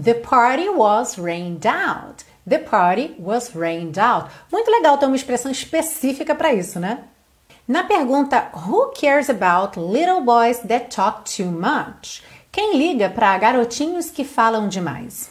The 0.00 0.14
party 0.14 0.68
was 0.70 1.18
rained 1.18 1.66
out. 1.66 2.24
The 2.46 2.58
party 2.58 3.16
was 3.18 3.54
rained 3.54 3.98
out. 3.98 4.30
Muito 4.50 4.70
legal 4.70 4.96
ter 4.96 5.04
uma 5.06 5.16
expressão 5.16 5.52
específica 5.52 6.34
para 6.34 6.54
isso, 6.54 6.80
né? 6.80 7.04
Na 7.68 7.84
pergunta 7.84 8.50
Who 8.66 8.92
cares 8.98 9.28
about 9.28 9.78
little 9.78 10.22
boys 10.22 10.60
that 10.60 10.88
talk 10.88 11.24
too 11.24 11.50
much? 11.50 12.22
Quem 12.50 12.78
liga 12.78 13.10
para 13.10 13.36
garotinhos 13.36 14.10
que 14.10 14.24
falam 14.24 14.68
demais? 14.68 15.29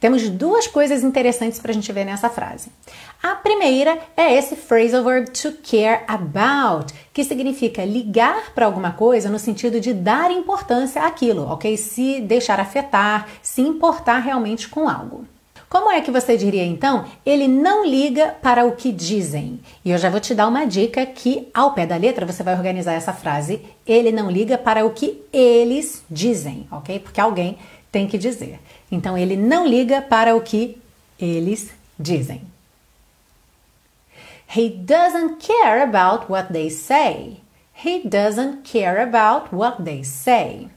Temos 0.00 0.28
duas 0.28 0.68
coisas 0.68 1.02
interessantes 1.02 1.58
para 1.58 1.72
a 1.72 1.74
gente 1.74 1.92
ver 1.92 2.04
nessa 2.04 2.30
frase. 2.30 2.70
A 3.20 3.34
primeira 3.34 3.98
é 4.16 4.32
esse 4.32 4.54
phrasal 4.54 5.02
verb 5.02 5.28
to 5.30 5.52
care 5.62 6.04
about, 6.06 6.92
que 7.12 7.24
significa 7.24 7.84
ligar 7.84 8.52
para 8.54 8.66
alguma 8.66 8.92
coisa 8.92 9.28
no 9.28 9.40
sentido 9.40 9.80
de 9.80 9.92
dar 9.92 10.30
importância 10.30 11.02
àquilo, 11.02 11.50
ok? 11.50 11.76
Se 11.76 12.20
deixar 12.20 12.60
afetar, 12.60 13.26
se 13.42 13.60
importar 13.60 14.20
realmente 14.20 14.68
com 14.68 14.88
algo. 14.88 15.24
Como 15.68 15.90
é 15.90 16.00
que 16.00 16.10
você 16.10 16.34
diria 16.36 16.64
então? 16.64 17.04
Ele 17.26 17.46
não 17.46 17.84
liga 17.84 18.34
para 18.40 18.64
o 18.64 18.72
que 18.72 18.90
dizem. 18.90 19.60
E 19.84 19.90
eu 19.90 19.98
já 19.98 20.08
vou 20.08 20.18
te 20.18 20.34
dar 20.34 20.48
uma 20.48 20.64
dica 20.64 21.04
que 21.04 21.48
ao 21.52 21.72
pé 21.74 21.84
da 21.84 21.96
letra 21.96 22.24
você 22.24 22.42
vai 22.42 22.54
organizar 22.54 22.94
essa 22.94 23.12
frase. 23.12 23.60
Ele 23.86 24.10
não 24.10 24.30
liga 24.30 24.56
para 24.56 24.86
o 24.86 24.90
que 24.90 25.20
eles 25.30 26.02
dizem, 26.08 26.66
ok? 26.70 27.00
Porque 27.00 27.20
alguém 27.20 27.58
tem 27.92 28.06
que 28.06 28.16
dizer. 28.16 28.60
Então 28.90 29.16
ele 29.16 29.36
não 29.36 29.66
liga 29.66 30.00
para 30.00 30.34
o 30.34 30.40
que 30.40 30.80
eles 31.18 31.70
dizem. 31.98 32.42
He 34.56 34.70
doesn't 34.70 35.36
care 35.40 35.82
about 35.82 36.30
what 36.30 36.52
they 36.52 36.70
say. 36.70 37.40
He 37.84 38.00
doesn't 38.08 38.62
care 38.64 39.02
about 39.02 39.54
what 39.54 39.82
they 39.82 40.02
say. 40.02 40.68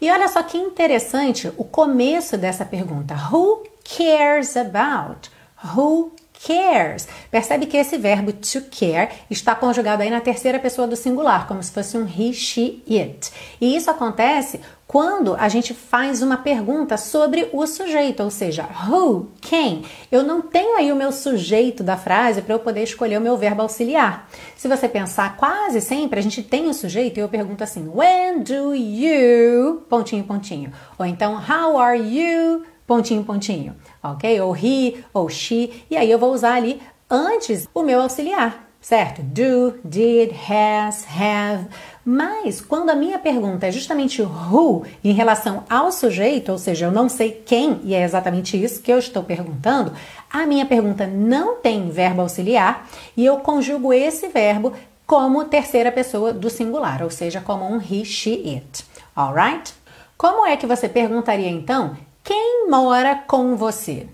E 0.00 0.10
olha 0.10 0.28
só 0.28 0.42
que 0.42 0.56
interessante 0.56 1.52
o 1.56 1.64
começo 1.64 2.38
dessa 2.38 2.64
pergunta. 2.64 3.14
Who 3.32 3.64
cares 3.82 4.56
about? 4.56 5.28
Who 5.74 6.12
cares. 6.46 7.08
Percebe 7.30 7.66
que 7.66 7.76
esse 7.76 7.96
verbo 7.98 8.32
to 8.32 8.62
care 8.70 9.10
está 9.30 9.54
conjugado 9.54 10.02
aí 10.02 10.10
na 10.10 10.20
terceira 10.20 10.58
pessoa 10.58 10.86
do 10.86 10.96
singular, 10.96 11.46
como 11.46 11.62
se 11.62 11.72
fosse 11.72 11.96
um 11.96 12.06
he, 12.06 12.32
she, 12.32 12.82
it. 12.88 13.30
E 13.60 13.76
isso 13.76 13.90
acontece 13.90 14.60
quando 14.86 15.34
a 15.34 15.50
gente 15.50 15.74
faz 15.74 16.22
uma 16.22 16.38
pergunta 16.38 16.96
sobre 16.96 17.50
o 17.52 17.66
sujeito, 17.66 18.22
ou 18.22 18.30
seja, 18.30 18.66
who, 18.88 19.28
quem. 19.38 19.84
Eu 20.10 20.22
não 20.22 20.40
tenho 20.40 20.78
aí 20.78 20.90
o 20.90 20.96
meu 20.96 21.12
sujeito 21.12 21.82
da 21.82 21.96
frase 21.98 22.40
para 22.40 22.54
eu 22.54 22.58
poder 22.58 22.84
escolher 22.84 23.18
o 23.18 23.20
meu 23.20 23.36
verbo 23.36 23.60
auxiliar. 23.60 24.30
Se 24.56 24.66
você 24.66 24.88
pensar, 24.88 25.36
quase 25.36 25.82
sempre 25.82 26.18
a 26.18 26.22
gente 26.22 26.42
tem 26.42 26.68
o 26.68 26.74
sujeito 26.74 27.18
e 27.18 27.20
eu 27.20 27.28
pergunto 27.28 27.62
assim: 27.62 27.86
when 27.86 28.42
do 28.42 28.74
you, 28.74 29.82
pontinho, 29.90 30.24
pontinho. 30.24 30.72
Ou 30.98 31.04
então, 31.04 31.34
how 31.34 31.78
are 31.78 32.00
you, 32.00 32.64
pontinho, 32.86 33.22
pontinho 33.22 33.76
ok? 34.02 34.40
Ou 34.40 34.56
he, 34.56 35.04
ou 35.12 35.28
she, 35.28 35.84
e 35.90 35.96
aí 35.96 36.10
eu 36.10 36.18
vou 36.18 36.32
usar 36.32 36.54
ali 36.54 36.80
antes 37.10 37.68
o 37.74 37.82
meu 37.82 38.00
auxiliar, 38.00 38.68
certo? 38.80 39.22
Do, 39.22 39.78
did, 39.84 40.32
has, 40.32 41.06
have. 41.06 41.66
Mas 42.04 42.60
quando 42.60 42.90
a 42.90 42.94
minha 42.94 43.18
pergunta 43.18 43.66
é 43.66 43.72
justamente 43.72 44.22
who 44.22 44.84
em 45.04 45.12
relação 45.12 45.64
ao 45.68 45.92
sujeito, 45.92 46.52
ou 46.52 46.58
seja, 46.58 46.86
eu 46.86 46.92
não 46.92 47.08
sei 47.08 47.42
quem, 47.44 47.80
e 47.84 47.94
é 47.94 48.02
exatamente 48.02 48.62
isso 48.62 48.80
que 48.80 48.92
eu 48.92 48.98
estou 48.98 49.22
perguntando, 49.22 49.92
a 50.30 50.46
minha 50.46 50.64
pergunta 50.64 51.06
não 51.06 51.56
tem 51.56 51.90
verbo 51.90 52.22
auxiliar 52.22 52.88
e 53.16 53.24
eu 53.24 53.38
conjugo 53.38 53.92
esse 53.92 54.28
verbo 54.28 54.72
como 55.06 55.44
terceira 55.44 55.90
pessoa 55.90 56.32
do 56.32 56.50
singular, 56.50 57.02
ou 57.02 57.10
seja, 57.10 57.40
como 57.40 57.64
um 57.64 57.78
he, 57.78 58.04
she, 58.04 58.54
it. 58.54 58.84
Alright? 59.16 59.74
Como 60.16 60.46
é 60.46 60.56
que 60.56 60.66
você 60.66 60.88
perguntaria 60.88 61.48
então 61.48 61.96
quem 62.28 62.68
mora 62.68 63.24
com 63.26 63.56
você? 63.56 64.06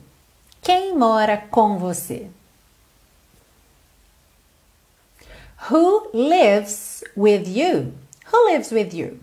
Quem 0.63 0.97
mora 0.97 1.37
com 1.37 1.79
você? 1.79 2.29
Who 5.69 6.11
lives 6.15 7.03
with 7.17 7.43
you? 7.49 7.93
Who 8.33 8.53
lives 8.53 8.71
with 8.71 8.91
you? 8.95 9.19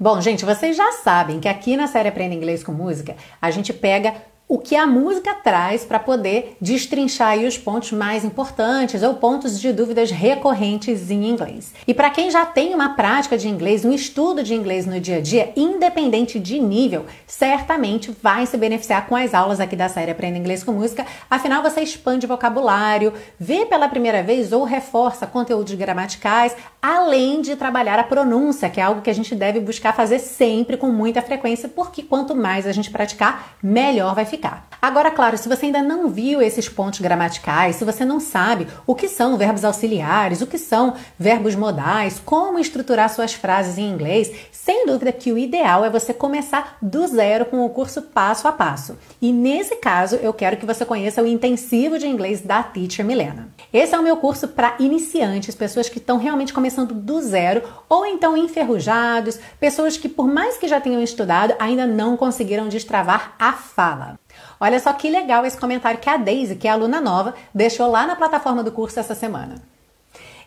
Bom, 0.00 0.22
gente, 0.22 0.42
vocês 0.42 0.74
já 0.74 0.90
sabem 0.92 1.38
que 1.38 1.48
aqui 1.48 1.76
na 1.76 1.86
série 1.86 2.08
Aprenda 2.08 2.34
Inglês 2.34 2.64
com 2.64 2.72
Música, 2.72 3.14
a 3.42 3.50
gente 3.50 3.74
pega 3.74 4.14
o 4.48 4.56
que 4.56 4.74
a 4.74 4.86
música 4.86 5.34
traz 5.34 5.84
para 5.84 5.98
poder 5.98 6.56
destrinchar 6.58 7.38
os 7.40 7.58
pontos 7.58 7.92
mais 7.92 8.24
importantes 8.24 9.02
ou 9.02 9.12
pontos 9.14 9.60
de 9.60 9.70
dúvidas 9.74 10.10
recorrentes 10.10 11.10
em 11.10 11.28
inglês. 11.28 11.74
E 11.86 11.92
para 11.92 12.08
quem 12.08 12.30
já 12.30 12.46
tem 12.46 12.74
uma 12.74 12.94
prática 12.94 13.36
de 13.36 13.46
inglês, 13.46 13.84
um 13.84 13.92
estudo 13.92 14.42
de 14.42 14.54
inglês 14.54 14.86
no 14.86 14.98
dia 14.98 15.18
a 15.18 15.20
dia, 15.20 15.52
independente 15.54 16.38
de 16.38 16.58
nível, 16.58 17.04
certamente 17.26 18.10
vai 18.22 18.46
se 18.46 18.56
beneficiar 18.56 19.06
com 19.06 19.14
as 19.14 19.34
aulas 19.34 19.60
aqui 19.60 19.76
da 19.76 19.88
série 19.88 20.12
Aprenda 20.12 20.38
Inglês 20.38 20.64
com 20.64 20.72
Música. 20.72 21.04
Afinal, 21.28 21.62
você 21.62 21.82
expande 21.82 22.26
vocabulário, 22.26 23.12
vê 23.38 23.66
pela 23.66 23.88
primeira 23.88 24.22
vez 24.22 24.50
ou 24.50 24.64
reforça 24.64 25.26
conteúdos 25.26 25.74
gramaticais, 25.74 26.56
além 26.80 27.42
de 27.42 27.54
trabalhar 27.54 27.98
a 27.98 28.04
pronúncia, 28.04 28.70
que 28.70 28.80
é 28.80 28.82
algo 28.82 29.02
que 29.02 29.10
a 29.10 29.14
gente 29.14 29.34
deve 29.34 29.60
buscar 29.60 29.94
fazer 29.94 30.18
sempre 30.20 30.78
com 30.78 30.88
muita 30.88 31.20
frequência, 31.20 31.68
porque 31.68 32.02
quanto 32.02 32.34
mais 32.34 32.66
a 32.66 32.72
gente 32.72 32.90
praticar, 32.90 33.58
melhor 33.62 34.14
vai 34.14 34.24
ficar 34.24 34.37
ficar. 34.38 34.68
Agora, 34.80 35.10
claro, 35.10 35.36
se 35.36 35.48
você 35.48 35.66
ainda 35.66 35.82
não 35.82 36.08
viu 36.08 36.40
esses 36.40 36.68
pontos 36.68 37.00
gramaticais, 37.00 37.76
se 37.76 37.84
você 37.84 38.04
não 38.04 38.20
sabe 38.20 38.68
o 38.86 38.94
que 38.94 39.08
são 39.08 39.36
verbos 39.36 39.64
auxiliares, 39.64 40.40
o 40.40 40.46
que 40.46 40.56
são 40.56 40.94
verbos 41.18 41.56
modais, 41.56 42.22
como 42.24 42.60
estruturar 42.60 43.12
suas 43.12 43.34
frases 43.34 43.76
em 43.76 43.90
inglês, 43.90 44.30
sem 44.52 44.86
dúvida 44.86 45.10
que 45.10 45.32
o 45.32 45.38
ideal 45.38 45.84
é 45.84 45.90
você 45.90 46.14
começar 46.14 46.78
do 46.80 47.04
zero 47.08 47.46
com 47.46 47.66
o 47.66 47.70
curso 47.70 48.02
passo 48.02 48.46
a 48.46 48.52
passo. 48.52 48.96
E 49.20 49.32
nesse 49.32 49.76
caso, 49.76 50.14
eu 50.16 50.32
quero 50.32 50.56
que 50.56 50.66
você 50.66 50.84
conheça 50.84 51.22
o 51.22 51.26
intensivo 51.26 51.98
de 51.98 52.06
inglês 52.06 52.40
da 52.40 52.62
Teacher 52.62 53.04
Milena. 53.04 53.48
Esse 53.72 53.96
é 53.96 53.98
o 53.98 54.02
meu 54.02 54.16
curso 54.18 54.46
para 54.46 54.76
iniciantes, 54.78 55.56
pessoas 55.56 55.88
que 55.88 55.98
estão 55.98 56.18
realmente 56.18 56.52
começando 56.52 56.94
do 56.94 57.20
zero 57.20 57.62
ou 57.88 58.06
então 58.06 58.36
enferrujados, 58.36 59.40
pessoas 59.58 59.96
que 59.96 60.08
por 60.08 60.28
mais 60.28 60.56
que 60.56 60.68
já 60.68 60.80
tenham 60.80 61.02
estudado, 61.02 61.54
ainda 61.58 61.84
não 61.84 62.16
conseguiram 62.16 62.68
destravar 62.68 63.34
a 63.40 63.52
fala. 63.52 64.18
Olha 64.60 64.80
só 64.80 64.92
que 64.92 65.10
legal 65.10 65.44
esse 65.46 65.56
comentário 65.56 66.00
que 66.00 66.10
a 66.10 66.16
Daisy, 66.16 66.56
que 66.56 66.66
é 66.66 66.70
aluna 66.70 67.00
nova, 67.00 67.34
deixou 67.54 67.90
lá 67.90 68.06
na 68.06 68.16
plataforma 68.16 68.62
do 68.62 68.72
curso 68.72 68.98
essa 68.98 69.14
semana. 69.14 69.56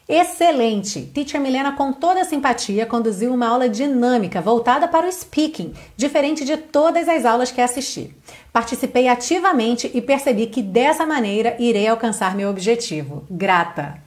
Excelente! 0.10 1.03
Teacher 1.13 1.39
Milena, 1.39 1.72
com 1.72 1.94
toda 1.94 2.20
a 2.22 2.25
simpatia, 2.25 2.86
conduziu 2.86 3.34
uma 3.34 3.48
aula 3.48 3.70
dinâmica 3.70 4.41
voltada 4.41 4.86
para 4.86 5.08
o 5.08 5.12
speaking, 5.12 5.74
diferente 5.96 6.44
de 6.44 6.58
todas 6.58 7.08
as 7.08 7.24
aulas 7.24 7.51
que 7.51 7.62
assisti. 7.62 8.13
Participei 8.51 9.08
ativamente 9.08 9.89
e 9.94 10.01
percebi 10.01 10.48
que 10.48 10.62
dessa 10.62 11.06
maneira 11.06 11.56
irei 11.58 11.88
alcançar 11.88 12.36
meu 12.36 12.50
objetivo. 12.50 13.24
Grata! 13.30 14.01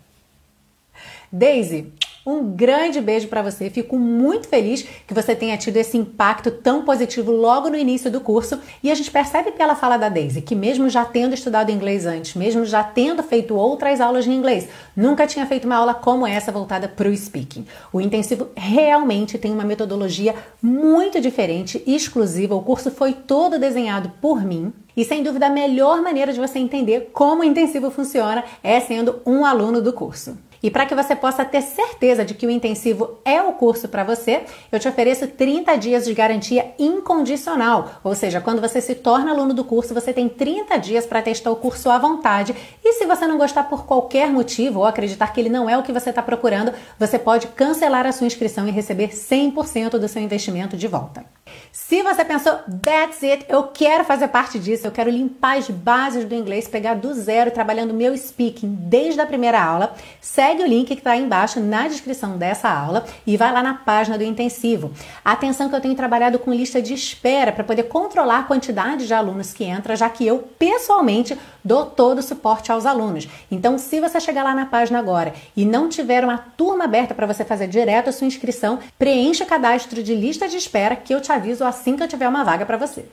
Daisy, 1.32 1.90
Um 2.26 2.42
grande 2.42 3.02
beijo 3.02 3.28
para 3.28 3.42
você. 3.42 3.68
Fico 3.68 3.98
muito 3.98 4.48
feliz 4.48 4.82
que 5.06 5.12
você 5.12 5.36
tenha 5.36 5.58
tido 5.58 5.76
esse 5.76 5.98
impacto 5.98 6.50
tão 6.50 6.82
positivo 6.82 7.30
logo 7.30 7.68
no 7.68 7.76
início 7.76 8.10
do 8.10 8.18
curso. 8.18 8.58
E 8.82 8.90
a 8.90 8.94
gente 8.94 9.10
percebe 9.10 9.52
pela 9.52 9.74
fala 9.74 9.98
da 9.98 10.08
Daisy 10.08 10.40
que, 10.40 10.54
mesmo 10.54 10.88
já 10.88 11.04
tendo 11.04 11.34
estudado 11.34 11.70
inglês 11.70 12.06
antes, 12.06 12.34
mesmo 12.34 12.64
já 12.64 12.82
tendo 12.82 13.22
feito 13.22 13.54
outras 13.54 14.00
aulas 14.00 14.24
de 14.24 14.30
inglês, 14.30 14.66
nunca 14.96 15.26
tinha 15.26 15.44
feito 15.44 15.66
uma 15.66 15.76
aula 15.76 15.92
como 15.92 16.26
essa 16.26 16.50
voltada 16.50 16.88
para 16.88 17.10
o 17.10 17.14
speaking. 17.14 17.66
O 17.92 18.00
intensivo 18.00 18.48
realmente 18.56 19.36
tem 19.36 19.52
uma 19.52 19.64
metodologia 19.64 20.34
muito 20.62 21.20
diferente 21.20 21.82
e 21.86 21.94
exclusiva. 21.94 22.54
O 22.54 22.62
curso 22.62 22.90
foi 22.90 23.12
todo 23.12 23.58
desenhado 23.58 24.10
por 24.22 24.42
mim. 24.42 24.72
E 24.96 25.04
sem 25.04 25.22
dúvida 25.22 25.46
a 25.46 25.50
melhor 25.50 26.00
maneira 26.00 26.32
de 26.32 26.40
você 26.40 26.58
entender 26.58 27.10
como 27.12 27.42
o 27.42 27.44
intensivo 27.44 27.90
funciona 27.90 28.44
é 28.62 28.80
sendo 28.80 29.20
um 29.26 29.44
aluno 29.44 29.82
do 29.82 29.92
curso. 29.92 30.38
E 30.64 30.70
para 30.70 30.86
que 30.86 30.94
você 30.94 31.14
possa 31.14 31.44
ter 31.44 31.60
certeza 31.60 32.24
de 32.24 32.32
que 32.32 32.46
o 32.46 32.50
intensivo 32.50 33.18
é 33.22 33.42
o 33.42 33.52
curso 33.52 33.86
para 33.86 34.02
você, 34.02 34.44
eu 34.72 34.80
te 34.80 34.88
ofereço 34.88 35.26
30 35.26 35.76
dias 35.76 36.06
de 36.06 36.14
garantia 36.14 36.72
incondicional. 36.78 38.00
Ou 38.02 38.14
seja, 38.14 38.40
quando 38.40 38.62
você 38.62 38.80
se 38.80 38.94
torna 38.94 39.30
aluno 39.30 39.52
do 39.52 39.62
curso, 39.62 39.92
você 39.92 40.10
tem 40.10 40.26
30 40.26 40.78
dias 40.78 41.04
para 41.04 41.20
testar 41.20 41.50
o 41.50 41.56
curso 41.56 41.90
à 41.90 41.98
vontade. 41.98 42.56
E 42.82 42.94
se 42.94 43.04
você 43.04 43.26
não 43.26 43.36
gostar 43.36 43.64
por 43.64 43.84
qualquer 43.84 44.30
motivo 44.30 44.78
ou 44.78 44.86
acreditar 44.86 45.34
que 45.34 45.38
ele 45.38 45.50
não 45.50 45.68
é 45.68 45.76
o 45.76 45.82
que 45.82 45.92
você 45.92 46.08
está 46.08 46.22
procurando, 46.22 46.72
você 46.98 47.18
pode 47.18 47.48
cancelar 47.48 48.06
a 48.06 48.12
sua 48.12 48.26
inscrição 48.26 48.66
e 48.66 48.70
receber 48.70 49.10
100% 49.10 49.98
do 49.98 50.08
seu 50.08 50.22
investimento 50.22 50.78
de 50.78 50.88
volta. 50.88 51.26
Se 51.70 52.02
você 52.02 52.24
pensou, 52.24 52.58
that's 52.82 53.22
it, 53.22 53.44
eu 53.48 53.64
quero 53.64 54.04
fazer 54.04 54.28
parte 54.28 54.58
disso, 54.58 54.86
eu 54.86 54.92
quero 54.92 55.10
limpar 55.10 55.58
as 55.58 55.68
bases 55.68 56.24
do 56.24 56.34
inglês, 56.34 56.68
pegar 56.68 56.94
do 56.94 57.12
zero, 57.12 57.50
trabalhando 57.50 57.92
meu 57.92 58.16
speaking 58.16 58.74
desde 58.74 59.20
a 59.20 59.26
primeira 59.26 59.62
aula, 59.62 59.94
segue 60.20 60.53
o 60.62 60.66
link 60.66 60.88
que 60.88 60.94
está 60.94 61.16
embaixo 61.16 61.60
na 61.60 61.88
descrição 61.88 62.36
dessa 62.36 62.68
aula 62.68 63.04
e 63.26 63.36
vai 63.36 63.52
lá 63.52 63.62
na 63.62 63.74
página 63.74 64.16
do 64.16 64.24
intensivo. 64.24 64.92
Atenção 65.24 65.68
que 65.68 65.74
eu 65.74 65.80
tenho 65.80 65.94
trabalhado 65.94 66.38
com 66.38 66.52
lista 66.52 66.80
de 66.80 66.94
espera 66.94 67.52
para 67.52 67.64
poder 67.64 67.84
controlar 67.84 68.40
a 68.40 68.42
quantidade 68.44 69.06
de 69.06 69.14
alunos 69.14 69.52
que 69.52 69.64
entra, 69.64 69.96
já 69.96 70.08
que 70.08 70.26
eu 70.26 70.38
pessoalmente 70.58 71.38
dou 71.64 71.86
todo 71.86 72.18
o 72.18 72.22
suporte 72.22 72.70
aos 72.70 72.86
alunos. 72.86 73.28
Então, 73.50 73.78
se 73.78 74.00
você 74.00 74.20
chegar 74.20 74.44
lá 74.44 74.54
na 74.54 74.66
página 74.66 74.98
agora 74.98 75.34
e 75.56 75.64
não 75.64 75.88
tiver 75.88 76.24
uma 76.24 76.38
turma 76.38 76.84
aberta 76.84 77.14
para 77.14 77.26
você 77.26 77.44
fazer 77.44 77.68
direto 77.68 78.08
a 78.08 78.12
sua 78.12 78.26
inscrição, 78.26 78.78
preencha 78.98 79.44
o 79.44 79.46
cadastro 79.46 80.02
de 80.02 80.14
lista 80.14 80.48
de 80.48 80.56
espera 80.56 80.96
que 80.96 81.14
eu 81.14 81.20
te 81.20 81.32
aviso 81.32 81.64
assim 81.64 81.96
que 81.96 82.02
eu 82.02 82.08
tiver 82.08 82.28
uma 82.28 82.44
vaga 82.44 82.66
para 82.66 82.76
você. 82.76 83.06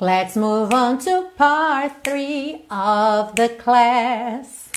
Let's 0.00 0.36
move 0.36 0.72
on 0.72 0.98
to 0.98 1.26
part 1.36 1.92
3 2.04 2.60
of 2.70 3.34
the 3.34 3.48
class. 3.48 4.67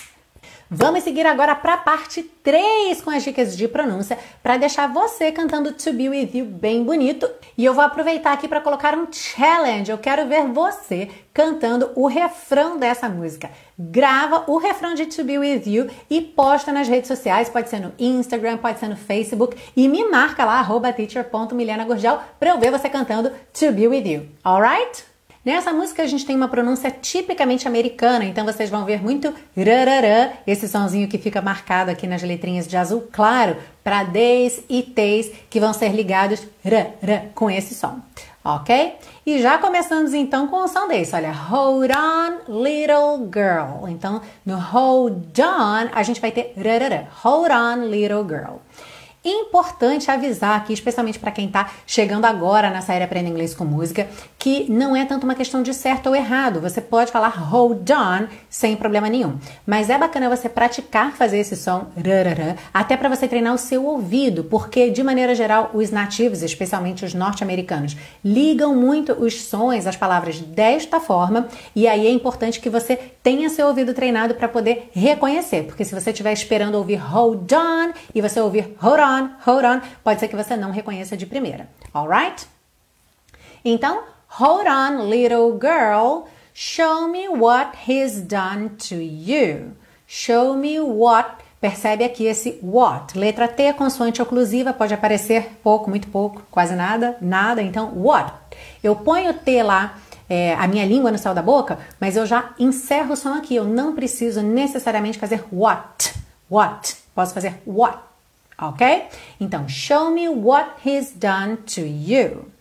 Vamos 0.74 1.04
seguir 1.04 1.26
agora 1.26 1.54
para 1.54 1.74
a 1.74 1.78
parte 1.78 2.24
3 2.24 3.02
com 3.02 3.10
as 3.10 3.22
dicas 3.26 3.58
de 3.58 3.68
pronúncia 3.68 4.18
para 4.42 4.56
deixar 4.56 4.88
você 4.88 5.30
cantando 5.30 5.74
To 5.74 5.92
Be 5.92 6.08
With 6.08 6.30
You 6.34 6.46
bem 6.46 6.82
bonito. 6.82 7.30
E 7.58 7.66
eu 7.66 7.74
vou 7.74 7.84
aproveitar 7.84 8.32
aqui 8.32 8.48
para 8.48 8.62
colocar 8.62 8.96
um 8.96 9.12
challenge. 9.12 9.92
Eu 9.92 9.98
quero 9.98 10.30
ver 10.30 10.48
você 10.48 11.10
cantando 11.34 11.92
o 11.94 12.08
refrão 12.08 12.78
dessa 12.78 13.10
música. 13.10 13.52
Grava 13.78 14.46
o 14.48 14.58
refrão 14.58 14.94
de 14.94 15.08
To 15.08 15.26
Be 15.26 15.40
With 15.40 15.64
You 15.66 15.90
e 16.10 16.22
posta 16.22 16.72
nas 16.72 16.88
redes 16.88 17.10
sociais, 17.10 17.50
pode 17.50 17.68
ser 17.68 17.82
no 17.82 17.92
Instagram, 18.00 18.56
pode 18.56 18.80
ser 18.80 18.88
no 18.88 18.96
Facebook 18.96 19.58
e 19.76 19.90
me 19.90 20.10
marca 20.10 20.46
lá, 20.46 20.66
teacher.milenagurgel 20.94 22.18
para 22.40 22.52
eu 22.52 22.58
ver 22.58 22.72
você 22.72 22.88
cantando 22.88 23.30
To 23.30 23.74
Be 23.74 23.90
With 23.90 24.08
You. 24.08 24.30
Alright? 24.42 25.11
Nessa 25.44 25.74
música 25.74 26.04
a 26.04 26.06
gente 26.06 26.24
tem 26.24 26.36
uma 26.36 26.48
pronúncia 26.48 26.92
tipicamente 26.92 27.68
americana, 27.68 28.26
então 28.26 28.46
vocês 28.46 28.70
vão 28.70 28.86
ver 28.86 29.02
muito 29.02 29.34
rararã, 29.58 30.30
esse 30.46 30.68
sonzinho 30.68 31.08
que 31.08 31.18
fica 31.18 31.42
marcado 31.42 31.90
aqui 31.90 32.06
nas 32.06 32.22
letrinhas 32.22 32.68
de 32.68 32.78
azul 32.78 33.08
claro, 33.12 33.58
para 33.84 34.04
Ds 34.04 34.62
e 34.70 34.84
Ts 34.84 35.32
que 35.50 35.60
vão 35.60 35.74
ser 35.74 35.94
ligados 35.94 36.44
rarã 36.64 37.22
com 37.34 37.50
esse 37.50 37.74
som, 37.74 38.00
ok? 38.46 38.94
E 39.26 39.42
já 39.42 39.58
começamos 39.58 40.14
então 40.14 40.48
com 40.48 40.58
o 40.58 40.68
som 40.68 40.88
desse, 40.88 41.16
olha, 41.16 41.32
hold 41.32 41.90
on 41.90 42.62
little 42.62 43.28
girl. 43.34 43.90
Então 43.90 44.22
no 44.46 44.60
hold 44.60 45.40
on 45.40 45.90
a 45.92 46.04
gente 46.04 46.22
vai 46.22 46.32
ter 46.32 46.54
rararã, 46.56 47.06
hold 47.24 47.50
on 47.50 47.86
little 47.88 48.24
girl. 48.24 48.58
Importante 49.24 50.10
avisar 50.10 50.58
aqui, 50.58 50.74
especialmente 50.74 51.20
para 51.20 51.30
quem 51.30 51.46
está 51.46 51.70
chegando 51.86 52.26
agora 52.26 52.72
na 52.72 52.82
série 52.82 53.04
Aprenda 53.04 53.30
Inglês 53.30 53.54
com 53.54 53.64
Música, 53.64 54.08
que 54.40 54.66
não 54.68 54.96
é 54.96 55.06
tanto 55.06 55.26
uma 55.26 55.36
questão 55.36 55.62
de 55.62 55.76
certo 55.76 56.08
ou 56.08 56.16
errado. 56.16 56.60
Você 56.60 56.82
pode 56.82 57.12
falar 57.12 57.28
hold 57.28 57.88
on 57.92 58.26
sem 58.50 58.76
problema 58.76 59.08
nenhum. 59.08 59.38
Mas 59.64 59.92
é 59.92 59.98
bacana 60.00 60.28
você 60.28 60.50
praticar 60.50 61.12
fazer 61.12 61.38
esse 61.38 61.56
som 61.56 61.86
rarará, 61.96 62.56
até 62.74 62.98
para 62.98 63.10
você 63.10 63.28
treinar 63.28 63.54
o 63.54 63.60
seu 63.60 63.86
ouvido, 63.86 64.44
porque 64.46 64.90
de 64.90 65.04
maneira 65.04 65.36
geral 65.36 65.70
os 65.72 65.92
nativos, 65.92 66.42
especialmente 66.42 67.06
os 67.06 67.14
norte-americanos, 67.14 67.96
ligam 68.26 68.76
muito 68.76 69.14
os 69.14 69.40
sons, 69.44 69.86
as 69.86 69.96
palavras 69.96 70.40
desta 70.40 71.00
forma, 71.00 71.48
e 71.76 71.88
aí 71.88 72.08
é 72.08 72.12
importante 72.12 72.60
que 72.60 72.72
você 72.72 72.98
tenha 73.22 73.50
seu 73.50 73.68
ouvido 73.68 73.94
treinado 73.94 74.34
para 74.34 74.48
poder 74.48 74.90
reconhecer, 74.92 75.66
porque 75.66 75.86
se 75.86 75.94
você 75.94 76.10
estiver 76.10 76.34
esperando 76.34 76.74
ouvir 76.74 76.96
hold 76.96 77.52
on 77.52 77.94
e 78.16 78.20
você 78.20 78.42
ouvir 78.42 78.76
hold 78.80 79.00
on 79.00 79.11
on, 79.12 79.30
hold 79.46 79.66
on, 79.66 79.82
pode 80.04 80.20
ser 80.20 80.28
que 80.28 80.36
você 80.36 80.56
não 80.56 80.72
reconheça 80.72 81.18
de 81.18 81.26
primeira, 81.26 81.70
alright? 81.94 82.48
Então, 83.64 84.04
hold 84.28 84.66
on, 84.66 85.10
little 85.10 85.60
girl, 85.60 86.28
show 86.54 87.08
me 87.08 87.28
what 87.28 87.78
he's 87.88 88.22
done 88.22 88.70
to 88.90 88.96
you. 88.96 89.76
Show 90.08 90.56
me 90.56 90.80
what. 90.80 91.44
Percebe 91.62 92.04
aqui 92.04 92.26
esse 92.26 92.60
what. 92.62 93.18
Letra 93.18 93.48
T, 93.48 93.72
consoante 93.74 94.22
oclusiva, 94.22 94.74
pode 94.74 94.94
aparecer 94.94 95.60
pouco, 95.64 95.90
muito 95.90 96.08
pouco, 96.08 96.42
quase 96.50 96.76
nada, 96.76 97.16
nada. 97.22 97.62
Então, 97.62 97.94
what. 97.96 98.34
Eu 98.84 98.96
ponho 98.96 99.34
T 99.34 99.62
lá, 99.62 99.98
é, 100.28 100.56
a 100.56 100.68
minha 100.68 100.86
língua 100.86 101.12
no 101.12 101.18
céu 101.18 101.34
da 101.34 101.42
boca, 101.42 101.78
mas 102.00 102.18
eu 102.18 102.26
já 102.26 102.54
encerro 102.58 103.14
o 103.14 103.16
som 103.16 103.36
aqui. 103.36 103.56
Eu 103.56 103.64
não 103.64 103.94
preciso 103.94 104.42
necessariamente 104.42 105.20
fazer 105.20 105.46
what. 105.52 106.14
What. 106.50 106.98
Posso 107.14 107.34
fazer 107.34 107.62
what 107.66 108.11
ok? 108.62 109.08
Então, 109.40 109.68
show 109.68 110.12
me 110.12 110.30
what 110.30 110.70
he's 110.86 111.12
done 111.14 111.58
to 111.66 111.82
you. 111.82 112.52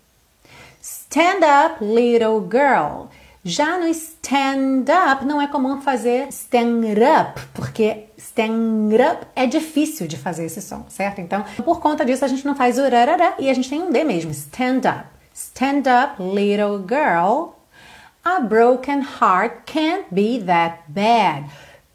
Stand 0.82 1.44
up, 1.44 1.84
little 1.84 2.40
girl. 2.40 3.08
Já 3.44 3.78
no 3.78 3.86
stand 3.88 4.84
up 4.90 5.24
não 5.24 5.40
é 5.40 5.46
comum 5.46 5.80
fazer 5.80 6.28
stand 6.28 6.84
up, 6.98 7.40
porque 7.54 8.04
stand 8.18 8.94
up 8.94 9.26
é 9.34 9.46
difícil 9.46 10.06
de 10.06 10.18
fazer 10.18 10.44
esse 10.44 10.60
som, 10.60 10.84
certo? 10.88 11.20
Então, 11.20 11.44
por 11.64 11.80
conta 11.80 12.04
disso, 12.04 12.24
a 12.24 12.28
gente 12.28 12.46
não 12.46 12.54
faz 12.54 12.78
o 12.78 12.82
rarará 12.82 13.34
e 13.38 13.48
a 13.48 13.54
gente 13.54 13.70
tem 13.70 13.82
um 13.82 13.90
D 13.90 14.04
mesmo, 14.04 14.30
stand 14.30 14.80
up. 14.86 15.04
Stand 15.34 15.84
up, 15.88 16.22
little 16.22 16.78
girl. 16.86 17.54
A 18.22 18.40
broken 18.40 19.00
heart 19.00 19.62
can't 19.64 20.04
be 20.10 20.38
that 20.44 20.82
bad. 20.88 21.46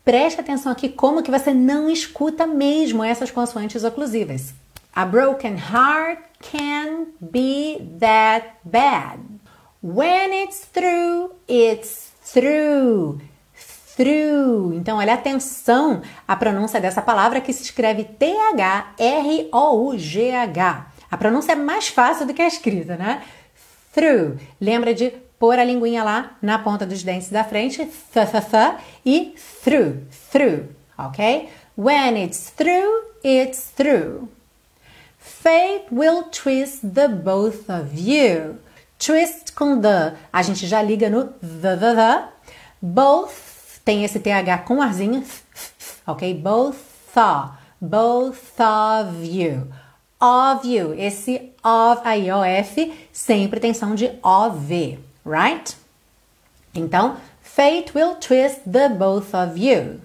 Preste 0.05 0.39
atenção 0.39 0.71
aqui 0.71 0.87
como 0.87 1.23
que 1.23 1.31
você 1.31 1.51
não 1.51 1.89
escuta 1.89 2.45
mesmo 2.45 3.03
essas 3.03 3.31
consoantes 3.31 3.83
oclusivas. 3.83 4.53
A 4.93 5.03
broken 5.03 5.55
heart 5.55 6.21
can 6.39 7.07
be 7.19 7.81
that 7.99 8.47
bad. 8.63 9.19
When 9.81 10.43
it's 10.43 10.67
through, 10.71 11.31
it's 11.49 12.11
through. 12.23 13.19
Through. 13.97 14.75
Então, 14.75 14.99
olha 14.99 15.15
atenção 15.15 16.03
à 16.27 16.35
pronúncia 16.35 16.79
dessa 16.79 17.01
palavra 17.01 17.41
que 17.41 17.51
se 17.51 17.63
escreve 17.63 18.03
T-H-R-O-U-G-H. 18.03 18.85
A 21.09 21.17
pronúncia 21.17 21.53
é 21.53 21.55
mais 21.55 21.87
fácil 21.87 22.27
do 22.27 22.33
que 22.33 22.43
a 22.43 22.47
escrita, 22.47 22.95
né? 22.95 23.23
Through. 23.91 24.37
Lembra 24.61 24.93
de 24.93 25.11
pôr 25.39 25.59
a 25.59 25.63
linguinha 25.63 26.03
lá 26.03 26.37
na 26.41 26.57
ponta 26.57 26.85
dos 26.85 27.03
dentes 27.03 27.29
da 27.29 27.43
frente, 27.43 27.85
th, 27.85 28.31
th, 28.31 28.45
th, 28.49 28.77
e 29.05 29.35
through, 29.63 30.03
through, 30.31 30.69
ok? 30.97 31.49
When 31.77 32.17
it's 32.17 32.51
through, 32.51 33.05
it's 33.23 33.71
through. 33.75 34.29
Fate 35.19 35.85
will 35.91 36.23
twist 36.23 36.81
the 36.93 37.07
both 37.07 37.69
of 37.69 37.95
you. 37.95 38.57
Twist 38.97 39.53
com 39.53 39.81
the, 39.81 40.15
a 40.31 40.41
gente 40.41 40.67
já 40.67 40.81
liga 40.81 41.09
no 41.09 41.25
the, 41.41 41.75
the, 41.75 41.95
the. 41.95 42.23
Both 42.81 43.81
tem 43.83 44.03
esse 44.03 44.19
TH 44.19 44.63
com 44.65 44.81
arzinho, 44.81 45.23
ok? 46.07 46.33
Both, 46.33 46.77
both 47.81 48.59
of 48.59 49.23
you 49.23 49.67
of 50.19 50.67
you. 50.67 50.93
Esse 50.93 51.53
of 51.63 52.01
aí, 52.03 52.31
OF, 52.31 52.93
sempre 53.11 53.59
tem 53.59 53.73
som 53.73 53.93
de 53.93 54.11
OV 54.23 54.99
right? 55.25 55.75
Então, 56.73 57.17
fate 57.41 57.91
will 57.95 58.15
twist 58.15 58.61
the 58.69 58.89
both 58.89 59.33
of 59.33 59.57
you. 59.57 60.01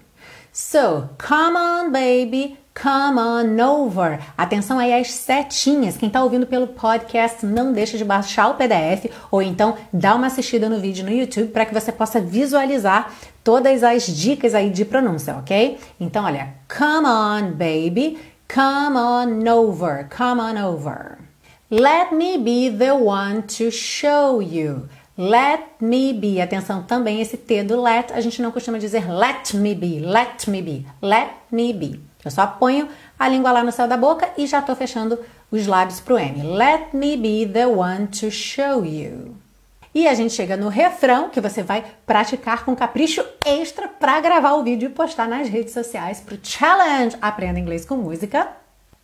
So, 0.51 1.09
come 1.17 1.55
on, 1.55 1.91
baby, 1.91 2.57
come 2.73 3.19
on 3.19 3.59
over. 3.59 4.19
Atenção 4.37 4.79
aí 4.79 4.93
às 4.93 5.11
setinhas. 5.11 5.97
Quem 5.97 6.07
está 6.07 6.23
ouvindo 6.23 6.45
pelo 6.47 6.67
podcast, 6.67 7.45
não 7.45 7.71
deixe 7.71 7.97
de 7.97 8.03
baixar 8.03 8.49
o 8.49 8.55
PDF 8.55 9.11
ou 9.29 9.41
então 9.41 9.77
dá 9.93 10.15
uma 10.15 10.27
assistida 10.27 10.67
no 10.67 10.79
vídeo 10.79 11.05
no 11.05 11.11
YouTube 11.11 11.51
para 11.51 11.65
que 11.65 11.73
você 11.73 11.91
possa 11.91 12.19
visualizar 12.19 13.13
todas 13.43 13.83
as 13.83 14.05
dicas 14.05 14.53
aí 14.53 14.69
de 14.69 14.83
pronúncia, 14.83 15.35
ok? 15.37 15.79
Então, 15.99 16.25
olha, 16.25 16.53
come 16.67 17.07
on, 17.07 17.51
baby, 17.51 18.17
Come 18.53 18.97
on 18.97 19.47
over, 19.47 20.05
come 20.09 20.41
on 20.41 20.57
over. 20.57 21.19
Let 21.69 22.11
me 22.11 22.37
be 22.37 22.67
the 22.67 22.97
one 22.97 23.43
to 23.43 23.71
show 23.71 24.41
you. 24.41 24.89
Let 25.21 25.75
me 25.79 26.13
be. 26.13 26.41
Atenção 26.41 26.81
também 26.81 27.21
esse 27.21 27.37
T 27.37 27.61
do 27.61 27.79
let, 27.79 28.11
a 28.11 28.19
gente 28.19 28.41
não 28.41 28.51
costuma 28.51 28.79
dizer 28.79 29.07
let 29.07 29.53
me 29.53 29.75
be, 29.75 29.99
let 29.99 30.47
me 30.47 30.63
be, 30.63 30.83
let 30.99 31.29
me 31.51 31.71
be. 31.71 31.99
Eu 32.25 32.31
só 32.31 32.47
ponho 32.47 32.89
a 33.19 33.29
língua 33.29 33.51
lá 33.51 33.63
no 33.63 33.71
céu 33.71 33.87
da 33.87 33.95
boca 33.95 34.27
e 34.35 34.47
já 34.47 34.57
estou 34.57 34.75
fechando 34.75 35.19
os 35.51 35.67
lábios 35.67 35.99
para 35.99 36.15
o 36.15 36.17
M. 36.17 36.41
Let 36.41 36.95
me 36.95 37.15
be 37.15 37.45
the 37.45 37.67
one 37.67 38.07
to 38.07 38.31
show 38.31 38.83
you. 38.83 39.35
E 39.93 40.07
a 40.07 40.15
gente 40.15 40.33
chega 40.33 40.57
no 40.57 40.69
refrão 40.69 41.29
que 41.29 41.39
você 41.39 41.61
vai 41.61 41.85
praticar 42.03 42.65
com 42.65 42.75
capricho 42.75 43.23
extra 43.45 43.87
para 43.87 44.21
gravar 44.21 44.53
o 44.53 44.63
vídeo 44.63 44.87
e 44.87 44.91
postar 44.91 45.27
nas 45.27 45.47
redes 45.47 45.71
sociais 45.71 46.19
para 46.19 46.33
o 46.33 46.39
challenge 46.41 47.15
Aprenda 47.21 47.59
Inglês 47.59 47.85
com 47.85 47.95
Música. 47.95 48.47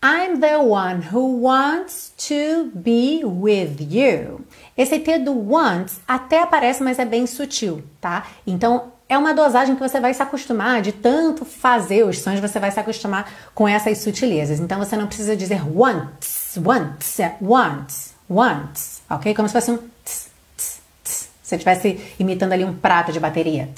I'm 0.04 0.40
the 0.40 0.58
one 0.58 1.02
who 1.12 1.42
wants 1.42 2.14
to 2.28 2.72
be 2.74 3.22
with 3.24 3.78
you. 3.82 4.46
Esse 4.78 5.00
T 5.00 5.20
do 5.20 5.52
wants 5.52 6.00
até 6.08 6.44
aparece, 6.44 6.84
mas 6.84 7.00
é 7.00 7.06
bem 7.06 7.26
sutil, 7.26 7.84
tá? 8.00 8.28
Então 8.46 8.92
é 9.10 9.18
uma 9.18 9.34
dosagem 9.34 9.76
que 9.76 9.82
você 9.82 10.00
vai 10.00 10.14
se 10.14 10.22
acostumar 10.22 10.82
de 10.82 10.92
tanto 10.92 11.46
fazer 11.46 12.06
os 12.06 12.20
sons, 12.20 12.40
você 12.40 12.60
vai 12.60 12.72
se 12.72 12.80
acostumar 12.80 13.32
com 13.56 13.68
essas 13.68 13.98
sutilezas. 14.00 14.60
Então 14.60 14.78
você 14.78 14.96
não 14.96 15.08
precisa 15.08 15.36
dizer 15.36 15.62
wants, 15.66 16.58
wants, 16.58 17.20
é 17.20 17.36
wants, 17.42 18.14
wants, 18.30 19.02
ok? 19.10 19.34
Como 19.34 19.48
se 19.48 19.54
fosse 19.54 19.72
um 19.72 19.78
tss, 19.78 20.30
tss, 20.58 20.82
tss. 21.04 21.30
Se 21.42 21.50
você 21.50 21.56
estivesse 21.56 22.16
imitando 22.20 22.54
ali 22.54 22.66
um 22.66 22.74
prato 22.76 23.12
de 23.12 23.20
bateria, 23.20 23.70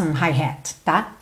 um 0.00 0.12
hi-hat, 0.12 0.74
tá? 0.84 1.12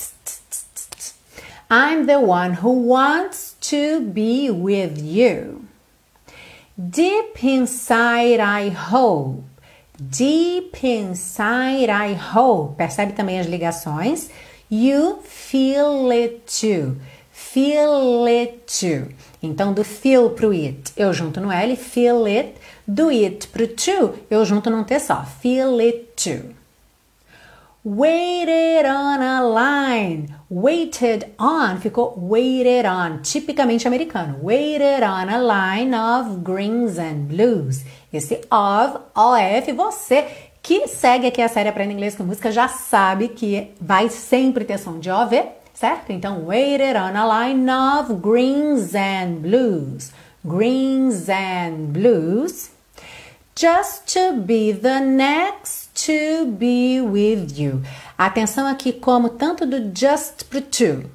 I'm 1.71 2.07
the 2.07 2.19
one 2.19 2.59
who 2.63 2.89
wants 2.89 3.57
to 3.71 4.01
be 4.01 4.51
with 4.51 4.99
you. 4.99 5.72
Deep 6.79 7.45
inside, 7.45 8.41
I 8.41 8.71
hope. 8.71 9.45
Deep 9.99 10.83
inside, 10.83 11.91
I 11.91 12.15
hope. 12.15 12.77
Percebe 12.77 13.13
também 13.13 13.39
as 13.39 13.47
ligações? 13.47 14.31
You 14.71 15.19
feel 15.23 16.11
it 16.11 16.43
too. 16.47 16.97
Feel 17.31 18.27
it 18.27 18.63
too. 18.67 19.15
Então, 19.43 19.75
do 19.75 19.85
feel 19.85 20.31
pro 20.31 20.51
it, 20.51 20.93
eu 20.97 21.13
junto 21.13 21.41
no 21.41 21.53
L, 21.53 21.77
feel 21.77 22.25
it. 22.25 22.55
Do 22.89 23.11
it 23.11 23.49
pro 23.49 23.69
to, 23.69 24.15
eu 24.31 24.45
junto 24.45 24.71
num 24.71 24.83
T 24.83 24.99
só. 24.99 25.25
Feel 25.25 25.79
it 25.79 26.09
too. 26.17 26.62
Waited 27.85 28.87
on 28.87 29.21
a 29.21 29.43
line. 29.43 30.33
Waited 30.49 31.35
on 31.37 31.81
ficou 31.81 32.15
waited 32.17 32.87
on, 32.87 33.19
tipicamente 33.25 33.87
americano. 33.87 34.39
Waited 34.41 35.03
on 35.03 35.29
a 35.29 35.43
line 35.43 35.93
of 35.93 36.45
greens 36.45 36.97
and 36.97 37.27
blues. 37.27 37.83
Esse 38.13 38.41
of, 38.53 39.01
OF, 39.17 39.73
você 39.73 40.29
que 40.63 40.87
segue 40.87 41.27
aqui 41.27 41.43
a 41.43 41.49
série 41.49 41.69
Aprenda 41.69 41.93
Inglês 41.93 42.15
com 42.15 42.23
Música 42.23 42.53
já 42.53 42.69
sabe 42.69 43.31
que 43.31 43.73
vai 43.81 44.09
sempre 44.09 44.65
ter 44.65 44.79
som 44.79 45.01
de 45.01 45.11
OV, 45.11 45.45
certo? 45.75 46.13
Então, 46.13 46.47
waited 46.47 46.97
on 46.97 47.17
a 47.17 47.49
line 47.49 47.69
of 47.69 48.15
greens 48.15 48.95
and 48.95 49.41
blues. 49.41 50.13
Greens 50.45 51.29
and 51.29 51.89
blues. 51.89 52.71
Just 53.57 54.15
to 54.15 54.35
be 54.37 54.73
the 54.73 55.01
next 55.01 55.82
to 56.07 56.47
be 56.53 57.01
with 57.01 57.59
you. 57.59 57.83
Atenção 58.17 58.67
aqui, 58.67 58.93
como 58.93 59.31
tanto 59.31 59.67
do 59.67 59.93
just 59.95 60.45
pro 60.47 60.61
to 60.61 61.11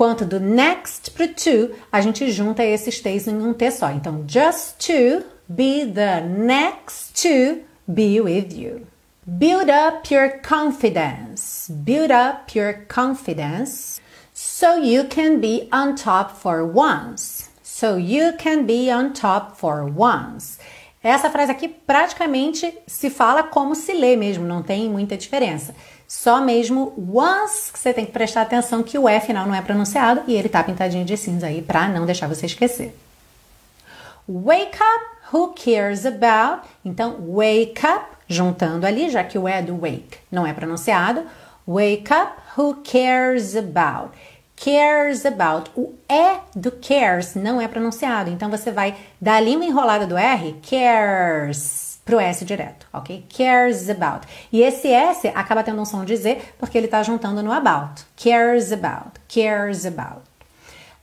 quanto 0.00 0.24
do 0.24 0.40
next 0.40 1.10
pro 1.10 1.28
to, 1.28 1.74
a 1.92 2.00
gente 2.00 2.30
junta 2.30 2.64
esses 2.64 3.00
T's 3.00 3.28
em 3.28 3.36
um 3.36 3.52
T 3.52 3.70
só. 3.70 3.90
Então, 3.90 4.24
just 4.26 4.78
to 4.86 5.22
be 5.46 5.84
the 5.84 6.22
next 6.22 7.22
to 7.22 7.60
be 7.86 8.18
with 8.18 8.54
you. 8.54 8.86
Build 9.26 9.70
up 9.70 10.10
your 10.10 10.40
confidence. 10.40 11.68
Build 11.68 12.10
up 12.10 12.56
your 12.56 12.86
confidence 12.88 14.00
so 14.32 14.76
you 14.76 15.04
can 15.04 15.38
be 15.38 15.68
on 15.70 15.94
top 15.96 16.40
for 16.40 16.64
once. 16.64 17.50
So 17.62 17.96
you 17.98 18.32
can 18.38 18.64
be 18.64 18.90
on 18.90 19.12
top 19.12 19.56
for 19.56 19.84
once. 19.84 20.58
Essa 21.02 21.30
frase 21.30 21.50
aqui 21.50 21.66
praticamente 21.66 22.76
se 22.86 23.08
fala 23.08 23.42
como 23.42 23.74
se 23.74 23.92
lê 23.94 24.16
mesmo, 24.16 24.46
não 24.46 24.62
tem 24.62 24.88
muita 24.88 25.16
diferença. 25.16 25.74
Só 26.06 26.42
mesmo 26.42 26.92
once 26.96 27.72
que 27.72 27.78
você 27.78 27.94
tem 27.94 28.04
que 28.04 28.12
prestar 28.12 28.42
atenção 28.42 28.82
que 28.82 28.98
o 28.98 29.08
E 29.08 29.20
final 29.20 29.46
não 29.46 29.54
é 29.54 29.62
pronunciado 29.62 30.22
e 30.26 30.34
ele 30.34 30.48
tá 30.48 30.62
pintadinho 30.62 31.04
de 31.04 31.16
cinza 31.16 31.46
aí 31.46 31.62
para 31.62 31.88
não 31.88 32.04
deixar 32.04 32.28
você 32.28 32.44
esquecer. 32.44 32.94
Wake 34.28 34.76
up, 34.76 35.34
who 35.34 35.54
cares 35.54 36.04
about? 36.04 36.68
Então, 36.84 37.16
wake 37.34 37.80
up, 37.86 38.04
juntando 38.28 38.86
ali, 38.86 39.08
já 39.08 39.24
que 39.24 39.38
o 39.38 39.48
E 39.48 39.62
do 39.62 39.76
wake 39.76 40.18
não 40.30 40.46
é 40.46 40.52
pronunciado. 40.52 41.24
Wake 41.66 42.12
up, 42.12 42.32
who 42.58 42.82
cares 42.84 43.56
about? 43.56 44.10
Cares 44.62 45.24
about. 45.24 45.70
O 45.74 45.94
E 46.08 46.38
do 46.54 46.70
cares 46.70 47.34
não 47.34 47.60
é 47.60 47.66
pronunciado, 47.66 48.30
então 48.30 48.50
você 48.50 48.70
vai 48.70 48.94
da 49.20 49.40
língua 49.40 49.64
enrolada 49.64 50.06
do 50.06 50.16
R, 50.16 50.54
cares, 50.68 51.98
pro 52.04 52.20
S 52.20 52.44
direto, 52.44 52.86
ok? 52.92 53.24
Cares 53.34 53.88
about. 53.88 54.26
E 54.52 54.62
esse 54.62 54.88
S 54.88 55.26
acaba 55.28 55.64
tendo 55.64 55.80
um 55.80 55.84
som 55.86 56.04
de 56.04 56.16
Z 56.16 56.40
porque 56.58 56.76
ele 56.76 56.86
está 56.86 57.02
juntando 57.02 57.42
no 57.42 57.52
about. 57.52 58.04
Cares 58.16 58.70
about, 58.70 59.18
cares 59.28 59.86
about. 59.86 60.22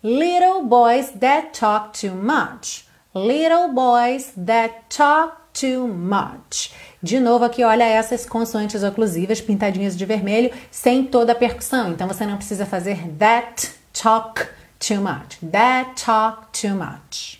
Little 0.03 0.63
boys 0.63 1.09
that 1.19 1.57
talk 1.59 1.99
too 1.99 2.13
much. 2.13 2.85
Little 3.15 3.73
boys 3.73 4.31
that 4.37 4.85
talk 4.89 5.47
too 5.53 5.87
much. 5.87 6.71
De 7.01 7.19
novo 7.19 7.45
aqui, 7.45 7.63
olha 7.63 7.83
essas 7.83 8.25
consoantes 8.25 8.81
oclusivas 8.83 9.39
pintadinhas 9.39 9.95
de 9.95 10.03
vermelho, 10.03 10.51
sem 10.71 11.03
toda 11.03 11.33
a 11.33 11.35
percussão. 11.35 11.91
Então 11.91 12.07
você 12.07 12.25
não 12.25 12.37
precisa 12.37 12.65
fazer 12.65 13.07
that 13.19 13.71
talk 13.93 14.47
too 14.79 15.01
much. 15.01 15.37
That 15.51 16.03
talk 16.03 16.47
too 16.59 16.75
much. 16.75 17.39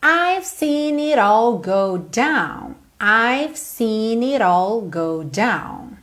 I've 0.00 0.44
seen 0.44 0.98
it 0.98 1.18
all 1.18 1.58
go 1.58 1.98
down. 1.98 2.76
I've 3.00 3.56
seen 3.56 4.22
it 4.22 4.42
all 4.42 4.80
go 4.80 5.24
down. 5.24 5.98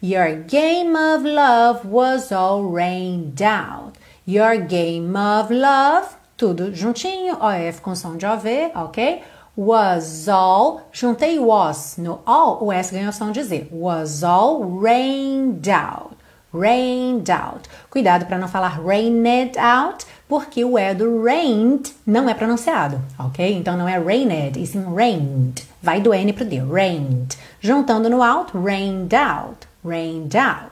Your 0.00 0.36
game 0.36 0.96
of 0.96 1.24
love 1.24 1.84
was 1.84 2.30
all 2.30 2.62
rained 2.72 3.42
out. 3.42 3.94
Your 4.24 4.56
game 4.58 5.16
of 5.16 5.50
love, 5.50 6.16
tudo 6.36 6.72
juntinho, 6.72 7.36
OF 7.40 7.80
com 7.80 7.96
som 7.96 8.16
de 8.16 8.24
OV, 8.24 8.70
ok? 8.76 9.22
Was 9.58 10.28
all, 10.28 10.88
juntei 10.92 11.36
was 11.36 11.98
no 11.98 12.22
all, 12.24 12.58
o 12.62 12.70
S 12.70 12.92
ganhou 12.92 13.12
som 13.12 13.32
de 13.32 13.42
Z. 13.42 13.66
Was 13.72 14.22
all 14.22 14.62
rained 14.62 15.68
out. 15.68 16.16
Rained 16.52 17.28
out. 17.28 17.68
Cuidado 17.90 18.26
para 18.26 18.38
não 18.38 18.46
falar 18.46 18.80
rained 18.80 19.58
out, 19.58 20.06
porque 20.28 20.64
o 20.64 20.78
E 20.78 20.94
do 20.94 21.24
rained 21.24 21.92
não 22.06 22.28
é 22.28 22.34
pronunciado, 22.34 23.00
ok? 23.18 23.52
Então 23.52 23.76
não 23.76 23.88
é 23.88 23.98
rained, 23.98 24.56
e 24.56 24.64
sim 24.64 24.94
rained. 24.94 25.66
Vai 25.82 26.00
do 26.00 26.14
N 26.14 26.32
pro 26.32 26.44
D, 26.44 26.60
rained. 26.60 27.36
Juntando 27.60 28.08
no 28.08 28.22
out, 28.22 28.52
rained 28.54 29.12
out, 29.12 29.66
rained 29.84 30.36
out. 30.36 30.70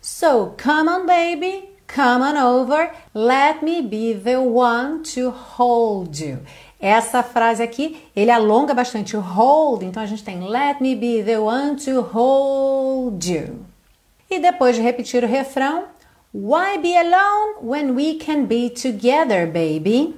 So, 0.00 0.54
come 0.56 0.88
on, 0.88 1.04
baby, 1.04 1.68
come 1.86 2.22
on 2.22 2.38
over, 2.38 2.90
let 3.12 3.62
me 3.62 3.82
be 3.82 4.14
the 4.14 4.40
one 4.40 5.02
to 5.14 5.30
hold 5.30 6.18
you. 6.18 6.38
Essa 6.86 7.20
frase 7.20 7.64
aqui, 7.64 8.00
ele 8.14 8.30
alonga 8.30 8.72
bastante 8.72 9.16
o 9.16 9.20
hold, 9.20 9.82
então 9.82 10.00
a 10.00 10.06
gente 10.06 10.22
tem 10.22 10.48
Let 10.48 10.80
me 10.80 10.94
be 10.94 11.20
the 11.20 11.36
one 11.36 11.74
to 11.84 12.00
hold 12.00 13.24
you. 13.26 13.66
E 14.30 14.38
depois 14.38 14.76
de 14.76 14.82
repetir 14.82 15.24
o 15.24 15.26
refrão, 15.26 15.86
Why 16.32 16.78
be 16.78 16.96
alone 16.96 17.56
when 17.60 17.96
we 17.96 18.14
can 18.14 18.44
be 18.44 18.70
together, 18.70 19.48
baby? 19.48 20.14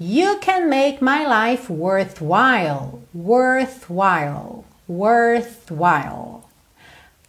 You 0.00 0.38
can 0.40 0.68
make 0.68 1.00
my 1.00 1.24
life 1.24 1.72
worthwhile, 1.72 3.02
worthwhile, 3.14 4.64
worthwhile. 4.88 6.42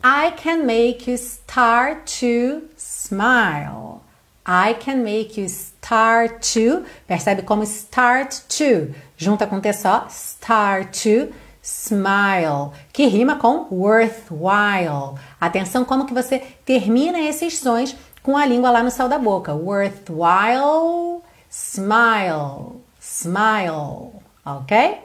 I 0.03 0.31
can 0.31 0.65
make 0.65 1.07
you 1.07 1.19
start 1.19 2.07
to 2.19 2.67
smile. 2.77 4.01
I 4.43 4.73
can 4.73 5.03
make 5.03 5.37
you 5.37 5.47
start 5.81 6.53
to. 6.53 6.85
Percebe 7.07 7.41
como 7.41 7.63
start 7.63 8.41
to? 8.47 8.93
Junta 9.17 9.47
com 9.47 9.59
T 9.59 9.73
só. 9.73 10.07
Start 10.09 11.03
to 11.03 11.33
smile, 11.63 12.71
que 12.91 13.05
rima 13.05 13.35
com 13.35 13.67
worthwhile. 13.71 15.19
Atenção 15.39 15.85
como 15.85 16.05
que 16.05 16.13
você 16.13 16.39
termina 16.65 17.19
esses 17.19 17.59
sons 17.59 17.95
com 18.23 18.37
a 18.37 18.45
língua 18.45 18.71
lá 18.71 18.83
no 18.83 18.91
céu 18.91 19.07
da 19.07 19.19
boca. 19.19 19.53
Worthwhile, 19.53 21.21
smile, 21.49 22.81
smile, 22.99 24.11
ok? 24.45 24.99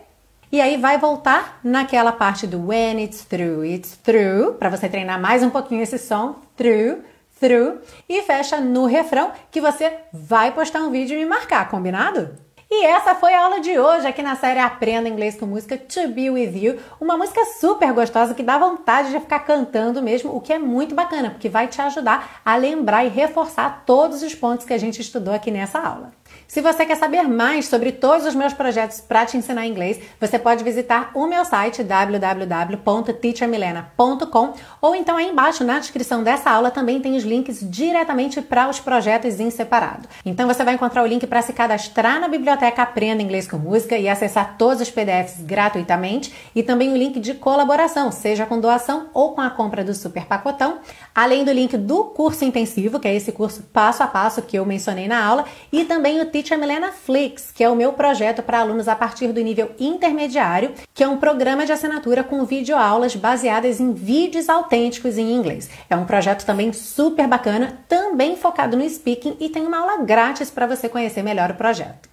E 0.50 0.60
aí 0.60 0.76
vai 0.76 0.96
voltar 0.96 1.58
naquela 1.62 2.12
parte 2.12 2.46
do 2.46 2.68
when 2.68 3.02
it's 3.02 3.24
through, 3.24 3.64
it's 3.64 3.96
through, 3.96 4.54
para 4.54 4.70
você 4.70 4.88
treinar 4.88 5.20
mais 5.20 5.42
um 5.42 5.50
pouquinho 5.50 5.82
esse 5.82 5.98
som, 5.98 6.36
through, 6.56 7.02
through 7.40 7.80
e 8.08 8.22
fecha 8.22 8.60
no 8.60 8.86
refrão 8.86 9.32
que 9.50 9.60
você 9.60 9.92
vai 10.12 10.52
postar 10.52 10.80
um 10.80 10.90
vídeo 10.90 11.16
e 11.16 11.20
me 11.20 11.26
marcar, 11.26 11.68
combinado? 11.68 12.46
E 12.68 12.84
essa 12.84 13.14
foi 13.14 13.32
a 13.32 13.44
aula 13.44 13.60
de 13.60 13.78
hoje 13.78 14.08
aqui 14.08 14.22
na 14.22 14.34
série 14.34 14.58
Aprenda 14.58 15.08
Inglês 15.08 15.36
com 15.36 15.46
Música 15.46 15.78
To 15.78 16.08
Be 16.08 16.28
With 16.30 16.56
You. 16.56 16.80
Uma 17.00 17.16
música 17.16 17.44
super 17.44 17.92
gostosa 17.92 18.34
que 18.34 18.42
dá 18.42 18.58
vontade 18.58 19.12
de 19.12 19.20
ficar 19.20 19.38
cantando 19.40 20.02
mesmo, 20.02 20.34
o 20.34 20.40
que 20.40 20.52
é 20.52 20.58
muito 20.58 20.92
bacana, 20.92 21.30
porque 21.30 21.48
vai 21.48 21.68
te 21.68 21.80
ajudar 21.80 22.40
a 22.44 22.56
lembrar 22.56 23.04
e 23.04 23.08
reforçar 23.08 23.84
todos 23.86 24.20
os 24.20 24.34
pontos 24.34 24.66
que 24.66 24.72
a 24.72 24.78
gente 24.78 25.00
estudou 25.00 25.32
aqui 25.32 25.52
nessa 25.52 25.78
aula. 25.78 26.12
Se 26.48 26.62
você 26.62 26.86
quer 26.86 26.96
saber 26.96 27.24
mais 27.24 27.66
sobre 27.66 27.90
todos 27.90 28.24
os 28.24 28.32
meus 28.34 28.52
projetos 28.52 29.00
para 29.00 29.26
te 29.26 29.36
ensinar 29.36 29.66
inglês, 29.66 29.98
você 30.20 30.38
pode 30.38 30.62
visitar 30.62 31.10
o 31.12 31.26
meu 31.26 31.44
site 31.44 31.82
www.teachermilena.com 31.82 34.54
ou 34.80 34.94
então 34.94 35.16
aí 35.16 35.28
embaixo 35.28 35.64
na 35.64 35.80
descrição 35.80 36.22
dessa 36.22 36.48
aula 36.50 36.70
também 36.70 37.00
tem 37.00 37.16
os 37.16 37.24
links 37.24 37.58
diretamente 37.68 38.40
para 38.40 38.68
os 38.68 38.78
projetos 38.78 39.40
em 39.40 39.50
separado. 39.50 40.08
Então 40.24 40.46
você 40.46 40.62
vai 40.62 40.74
encontrar 40.74 41.02
o 41.02 41.06
link 41.06 41.26
para 41.26 41.42
se 41.42 41.52
cadastrar 41.52 42.20
na 42.20 42.28
biblioteca 42.28 42.82
Aprenda 42.82 43.22
Inglês 43.22 43.48
com 43.48 43.58
Música 43.58 43.98
e 43.98 44.08
acessar 44.08 44.56
todos 44.56 44.80
os 44.80 44.90
PDFs 44.90 45.40
gratuitamente 45.40 46.32
e 46.54 46.62
também 46.62 46.92
o 46.92 46.96
link 46.96 47.18
de 47.18 47.34
colaboração, 47.34 48.12
seja 48.12 48.46
com 48.46 48.60
doação 48.60 49.08
ou 49.12 49.34
com 49.34 49.40
a 49.40 49.50
compra 49.50 49.82
do 49.82 49.92
super 49.92 50.26
pacotão, 50.26 50.78
além 51.12 51.44
do 51.44 51.50
link 51.50 51.76
do 51.76 52.04
curso 52.04 52.44
intensivo, 52.44 53.00
que 53.00 53.08
é 53.08 53.14
esse 53.14 53.32
curso 53.32 53.64
passo 53.72 54.04
a 54.04 54.06
passo 54.06 54.42
que 54.42 54.56
eu 54.56 54.64
mencionei 54.64 55.08
na 55.08 55.24
aula, 55.24 55.44
e 55.72 55.84
também 55.84 56.20
o 56.20 56.35
Teacher 56.36 56.58
Milena 56.58 56.92
Flix, 56.92 57.50
que 57.50 57.64
é 57.64 57.70
o 57.70 57.74
meu 57.74 57.94
projeto 57.94 58.42
para 58.42 58.58
alunos 58.58 58.88
a 58.88 58.94
partir 58.94 59.32
do 59.32 59.40
nível 59.40 59.70
intermediário, 59.80 60.74
que 60.92 61.02
é 61.02 61.08
um 61.08 61.16
programa 61.16 61.64
de 61.64 61.72
assinatura 61.72 62.22
com 62.22 62.44
videoaulas 62.44 63.16
baseadas 63.16 63.80
em 63.80 63.94
vídeos 63.94 64.50
autênticos 64.50 65.16
em 65.16 65.32
inglês. 65.32 65.70
É 65.88 65.96
um 65.96 66.04
projeto 66.04 66.44
também 66.44 66.74
super 66.74 67.26
bacana, 67.26 67.78
também 67.88 68.36
focado 68.36 68.76
no 68.76 68.86
speaking 68.86 69.38
e 69.40 69.48
tem 69.48 69.66
uma 69.66 69.78
aula 69.78 70.04
grátis 70.04 70.50
para 70.50 70.66
você 70.66 70.90
conhecer 70.90 71.22
melhor 71.22 71.52
o 71.52 71.54
projeto. 71.54 72.05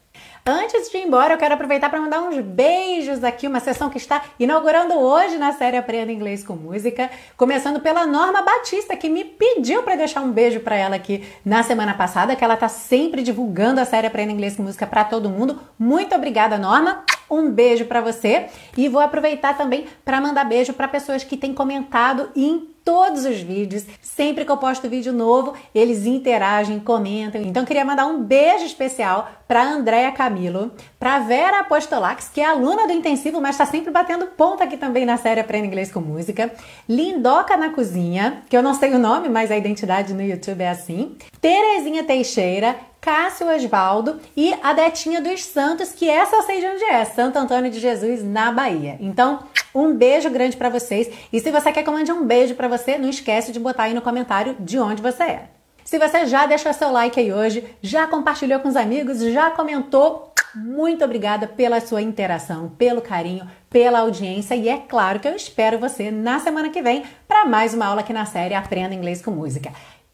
Antes 0.45 0.89
de 0.91 0.97
ir 0.97 1.07
embora, 1.07 1.35
eu 1.35 1.37
quero 1.37 1.53
aproveitar 1.53 1.89
para 1.89 2.01
mandar 2.01 2.21
uns 2.21 2.37
beijos 2.43 3.23
aqui, 3.23 3.47
uma 3.47 3.61
sessão 3.61 3.89
que 3.89 3.97
está 3.97 4.25
inaugurando 4.37 4.93
hoje 4.93 5.37
na 5.37 5.53
série 5.53 5.77
Aprenda 5.77 6.11
Inglês 6.11 6.43
com 6.43 6.53
Música, 6.53 7.09
começando 7.37 7.79
pela 7.79 8.05
Norma 8.05 8.41
Batista, 8.41 8.97
que 8.97 9.07
me 9.07 9.23
pediu 9.23 9.83
para 9.83 9.95
deixar 9.95 10.19
um 10.19 10.33
beijo 10.33 10.59
para 10.59 10.75
ela 10.75 10.97
aqui 10.97 11.23
na 11.45 11.63
semana 11.63 11.93
passada, 11.93 12.35
que 12.35 12.43
ela 12.43 12.57
tá 12.57 12.67
sempre 12.67 13.23
divulgando 13.23 13.79
a 13.79 13.85
série 13.85 14.05
Aprenda 14.05 14.33
Inglês 14.33 14.57
com 14.57 14.63
Música 14.63 14.85
para 14.85 15.05
todo 15.05 15.29
mundo. 15.29 15.61
Muito 15.79 16.13
obrigada, 16.13 16.57
Norma. 16.57 17.05
Um 17.31 17.49
beijo 17.49 17.85
para 17.85 18.01
você 18.01 18.47
e 18.75 18.89
vou 18.89 18.99
aproveitar 18.99 19.55
também 19.55 19.87
para 20.03 20.19
mandar 20.19 20.43
beijo 20.43 20.73
para 20.73 20.89
pessoas 20.89 21.23
que 21.23 21.37
têm 21.37 21.53
comentado 21.53 22.29
em 22.35 22.72
todos 22.83 23.25
os 23.25 23.39
vídeos. 23.41 23.85
Sempre 24.01 24.45
que 24.45 24.51
eu 24.51 24.57
posto 24.57 24.89
vídeo 24.89 25.11
novo, 25.11 25.53
eles 25.73 26.05
interagem, 26.05 26.79
comentam. 26.79 27.41
Então 27.41 27.65
queria 27.65 27.85
mandar 27.85 28.05
um 28.05 28.23
beijo 28.23 28.65
especial 28.65 29.29
para 29.47 29.63
Andréa 29.63 30.11
Camilo, 30.11 30.71
para 30.99 31.19
Vera 31.19 31.59
Apostolax, 31.59 32.29
que 32.29 32.41
é 32.41 32.45
aluna 32.45 32.87
do 32.87 32.93
intensivo, 32.93 33.41
mas 33.41 33.55
está 33.55 33.65
sempre 33.65 33.91
batendo 33.91 34.27
ponta 34.27 34.63
aqui 34.63 34.77
também 34.77 35.05
na 35.05 35.17
série 35.17 35.39
Aprenda 35.39 35.67
Inglês 35.67 35.91
com 35.91 35.99
Música. 35.99 36.51
Lindoca 36.87 37.55
na 37.57 37.69
cozinha, 37.69 38.43
que 38.49 38.55
eu 38.55 38.63
não 38.63 38.73
sei 38.73 38.93
o 38.93 38.99
nome, 38.99 39.29
mas 39.29 39.51
a 39.51 39.57
identidade 39.57 40.13
no 40.13 40.21
YouTube 40.21 40.61
é 40.61 40.69
assim. 40.69 41.15
Terezinha 41.39 42.03
Teixeira, 42.03 42.75
Cássio 43.03 43.53
Osvaldo 43.53 44.21
e 44.33 44.55
a 44.63 44.71
Detinha 44.71 45.19
dos 45.19 45.43
Santos, 45.43 45.91
que 45.91 46.09
essa 46.09 46.37
eu 46.37 46.41
sei 46.43 46.61
de 46.61 46.67
onde 46.67 46.85
é, 46.85 47.03
Santo 47.03 47.37
Antônio 47.37 47.69
de 47.69 47.77
Jesus, 47.77 48.23
na 48.23 48.49
Bahia. 48.49 48.95
Então, 48.97 49.39
um 49.75 49.93
beijo 49.93 50.29
grande 50.29 50.55
para 50.55 50.69
vocês. 50.69 51.11
E 51.31 51.37
se 51.41 51.51
você 51.51 51.69
quer 51.73 51.83
que 51.83 51.89
eu 51.89 51.93
mande 51.93 52.13
um 52.13 52.25
beijo 52.25 52.55
para 52.55 52.69
você, 52.69 52.97
não 52.97 53.09
esquece 53.09 53.51
de 53.51 53.59
botar 53.59 53.83
aí 53.83 53.93
no 53.93 54.01
comentário 54.01 54.55
de 54.57 54.79
onde 54.79 55.01
você 55.01 55.23
é. 55.23 55.49
Se 55.83 55.99
você 55.99 56.25
já 56.25 56.45
deixou 56.45 56.71
seu 56.71 56.93
like 56.93 57.19
aí 57.19 57.33
hoje, 57.33 57.75
já 57.81 58.07
compartilhou 58.07 58.61
com 58.61 58.69
os 58.69 58.77
amigos, 58.77 59.19
já 59.19 59.51
comentou, 59.51 60.31
muito 60.55 61.03
obrigada 61.03 61.45
pela 61.45 61.81
sua 61.81 62.01
interação, 62.01 62.69
pelo 62.77 63.01
carinho, 63.01 63.45
pela 63.69 63.99
audiência 63.99 64.55
e 64.55 64.69
é 64.69 64.77
claro 64.77 65.19
que 65.19 65.27
eu 65.27 65.35
espero 65.35 65.77
você 65.77 66.09
na 66.09 66.39
semana 66.39 66.69
que 66.69 66.81
vem 66.81 67.03
para 67.27 67.43
mais 67.43 67.73
uma 67.73 67.87
aula 67.87 67.99
aqui 67.99 68.13
na 68.13 68.25
série 68.25 68.53
Aprenda 68.53 68.95
Inglês 68.95 69.21
com 69.21 69.31
Música. 69.31 69.73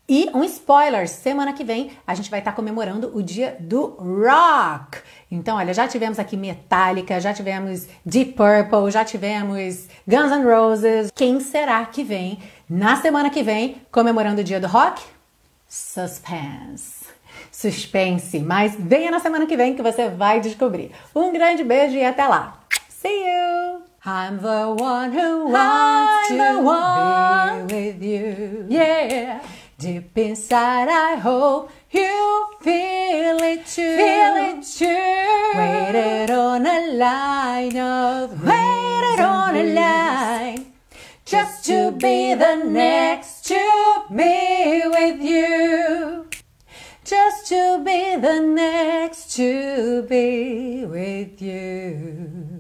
E 0.10 0.28
um 0.34 0.44
spoiler, 0.44 1.08
semana 1.08 1.54
que 1.54 1.64
vem 1.64 1.92
a 2.08 2.16
gente 2.16 2.32
vai 2.32 2.40
estar 2.40 2.54
comemorando 2.54 3.12
o 3.16 3.22
dia 3.22 3.56
do 3.60 3.96
rock. 4.00 4.98
Então, 5.30 5.58
olha, 5.58 5.72
já 5.72 5.88
tivemos 5.88 6.18
aqui 6.18 6.36
Metallica, 6.36 7.22
já 7.22 7.32
tivemos 7.32 7.88
Deep 8.04 8.32
Purple, 8.32 8.90
já 8.90 9.06
tivemos 9.06 9.88
Guns 10.08 10.32
N' 10.32 10.44
Roses. 10.44 11.12
Quem 11.14 11.40
será 11.40 11.86
que 11.86 12.04
vem 12.04 12.40
na 12.68 12.96
semana 12.96 13.30
que 13.30 13.44
vem 13.44 13.84
comemorando 13.92 14.42
o 14.42 14.44
dia 14.44 14.60
do 14.60 14.66
rock? 14.66 15.00
Suspense. 15.68 17.06
Suspense, 17.52 18.40
mas 18.40 18.76
venha 18.80 19.12
na 19.12 19.20
semana 19.20 19.46
que 19.46 19.56
vem 19.56 19.76
que 19.76 19.84
você 19.84 20.10
vai 20.10 20.40
descobrir. 20.40 20.92
Um 21.14 21.32
grande 21.32 21.64
beijo 21.64 21.96
e 21.96 22.04
até 22.04 22.28
lá. 22.28 22.58
See 22.90 23.08
you! 23.08 23.84
I'm 24.04 24.40
the 24.40 24.82
one 24.82 25.12
who 25.16 25.52
wants 25.52 26.32
I'm 26.32 26.38
to 26.38 26.64
one. 26.64 27.68
be 27.68 27.76
with 27.76 28.04
you. 28.04 28.66
Yeah. 28.70 29.42
Deep 29.80 30.18
inside, 30.18 30.90
I 30.90 31.16
hope 31.16 31.72
you 31.90 32.48
feel 32.60 33.38
it 33.38 33.66
too. 33.66 33.96
Feel 33.96 34.36
it 34.50 34.62
too. 34.62 35.58
Waited 35.58 36.30
on 36.32 36.66
a 36.68 36.92
line 36.98 37.78
of 37.78 38.44
waited 38.44 39.22
on 39.22 39.56
a 39.56 39.74
line 39.74 40.74
just 41.24 41.64
to 41.68 41.92
be 41.92 42.34
the 42.34 42.58
next 42.66 43.46
to 43.46 44.04
be 44.14 44.82
with 44.86 45.22
you. 45.22 46.28
Just 47.06 47.48
to 47.48 47.82
be 47.82 48.18
the 48.18 48.42
next 48.42 49.34
to 49.38 50.02
be 50.10 50.84
with 50.84 51.42
you. 51.42 52.59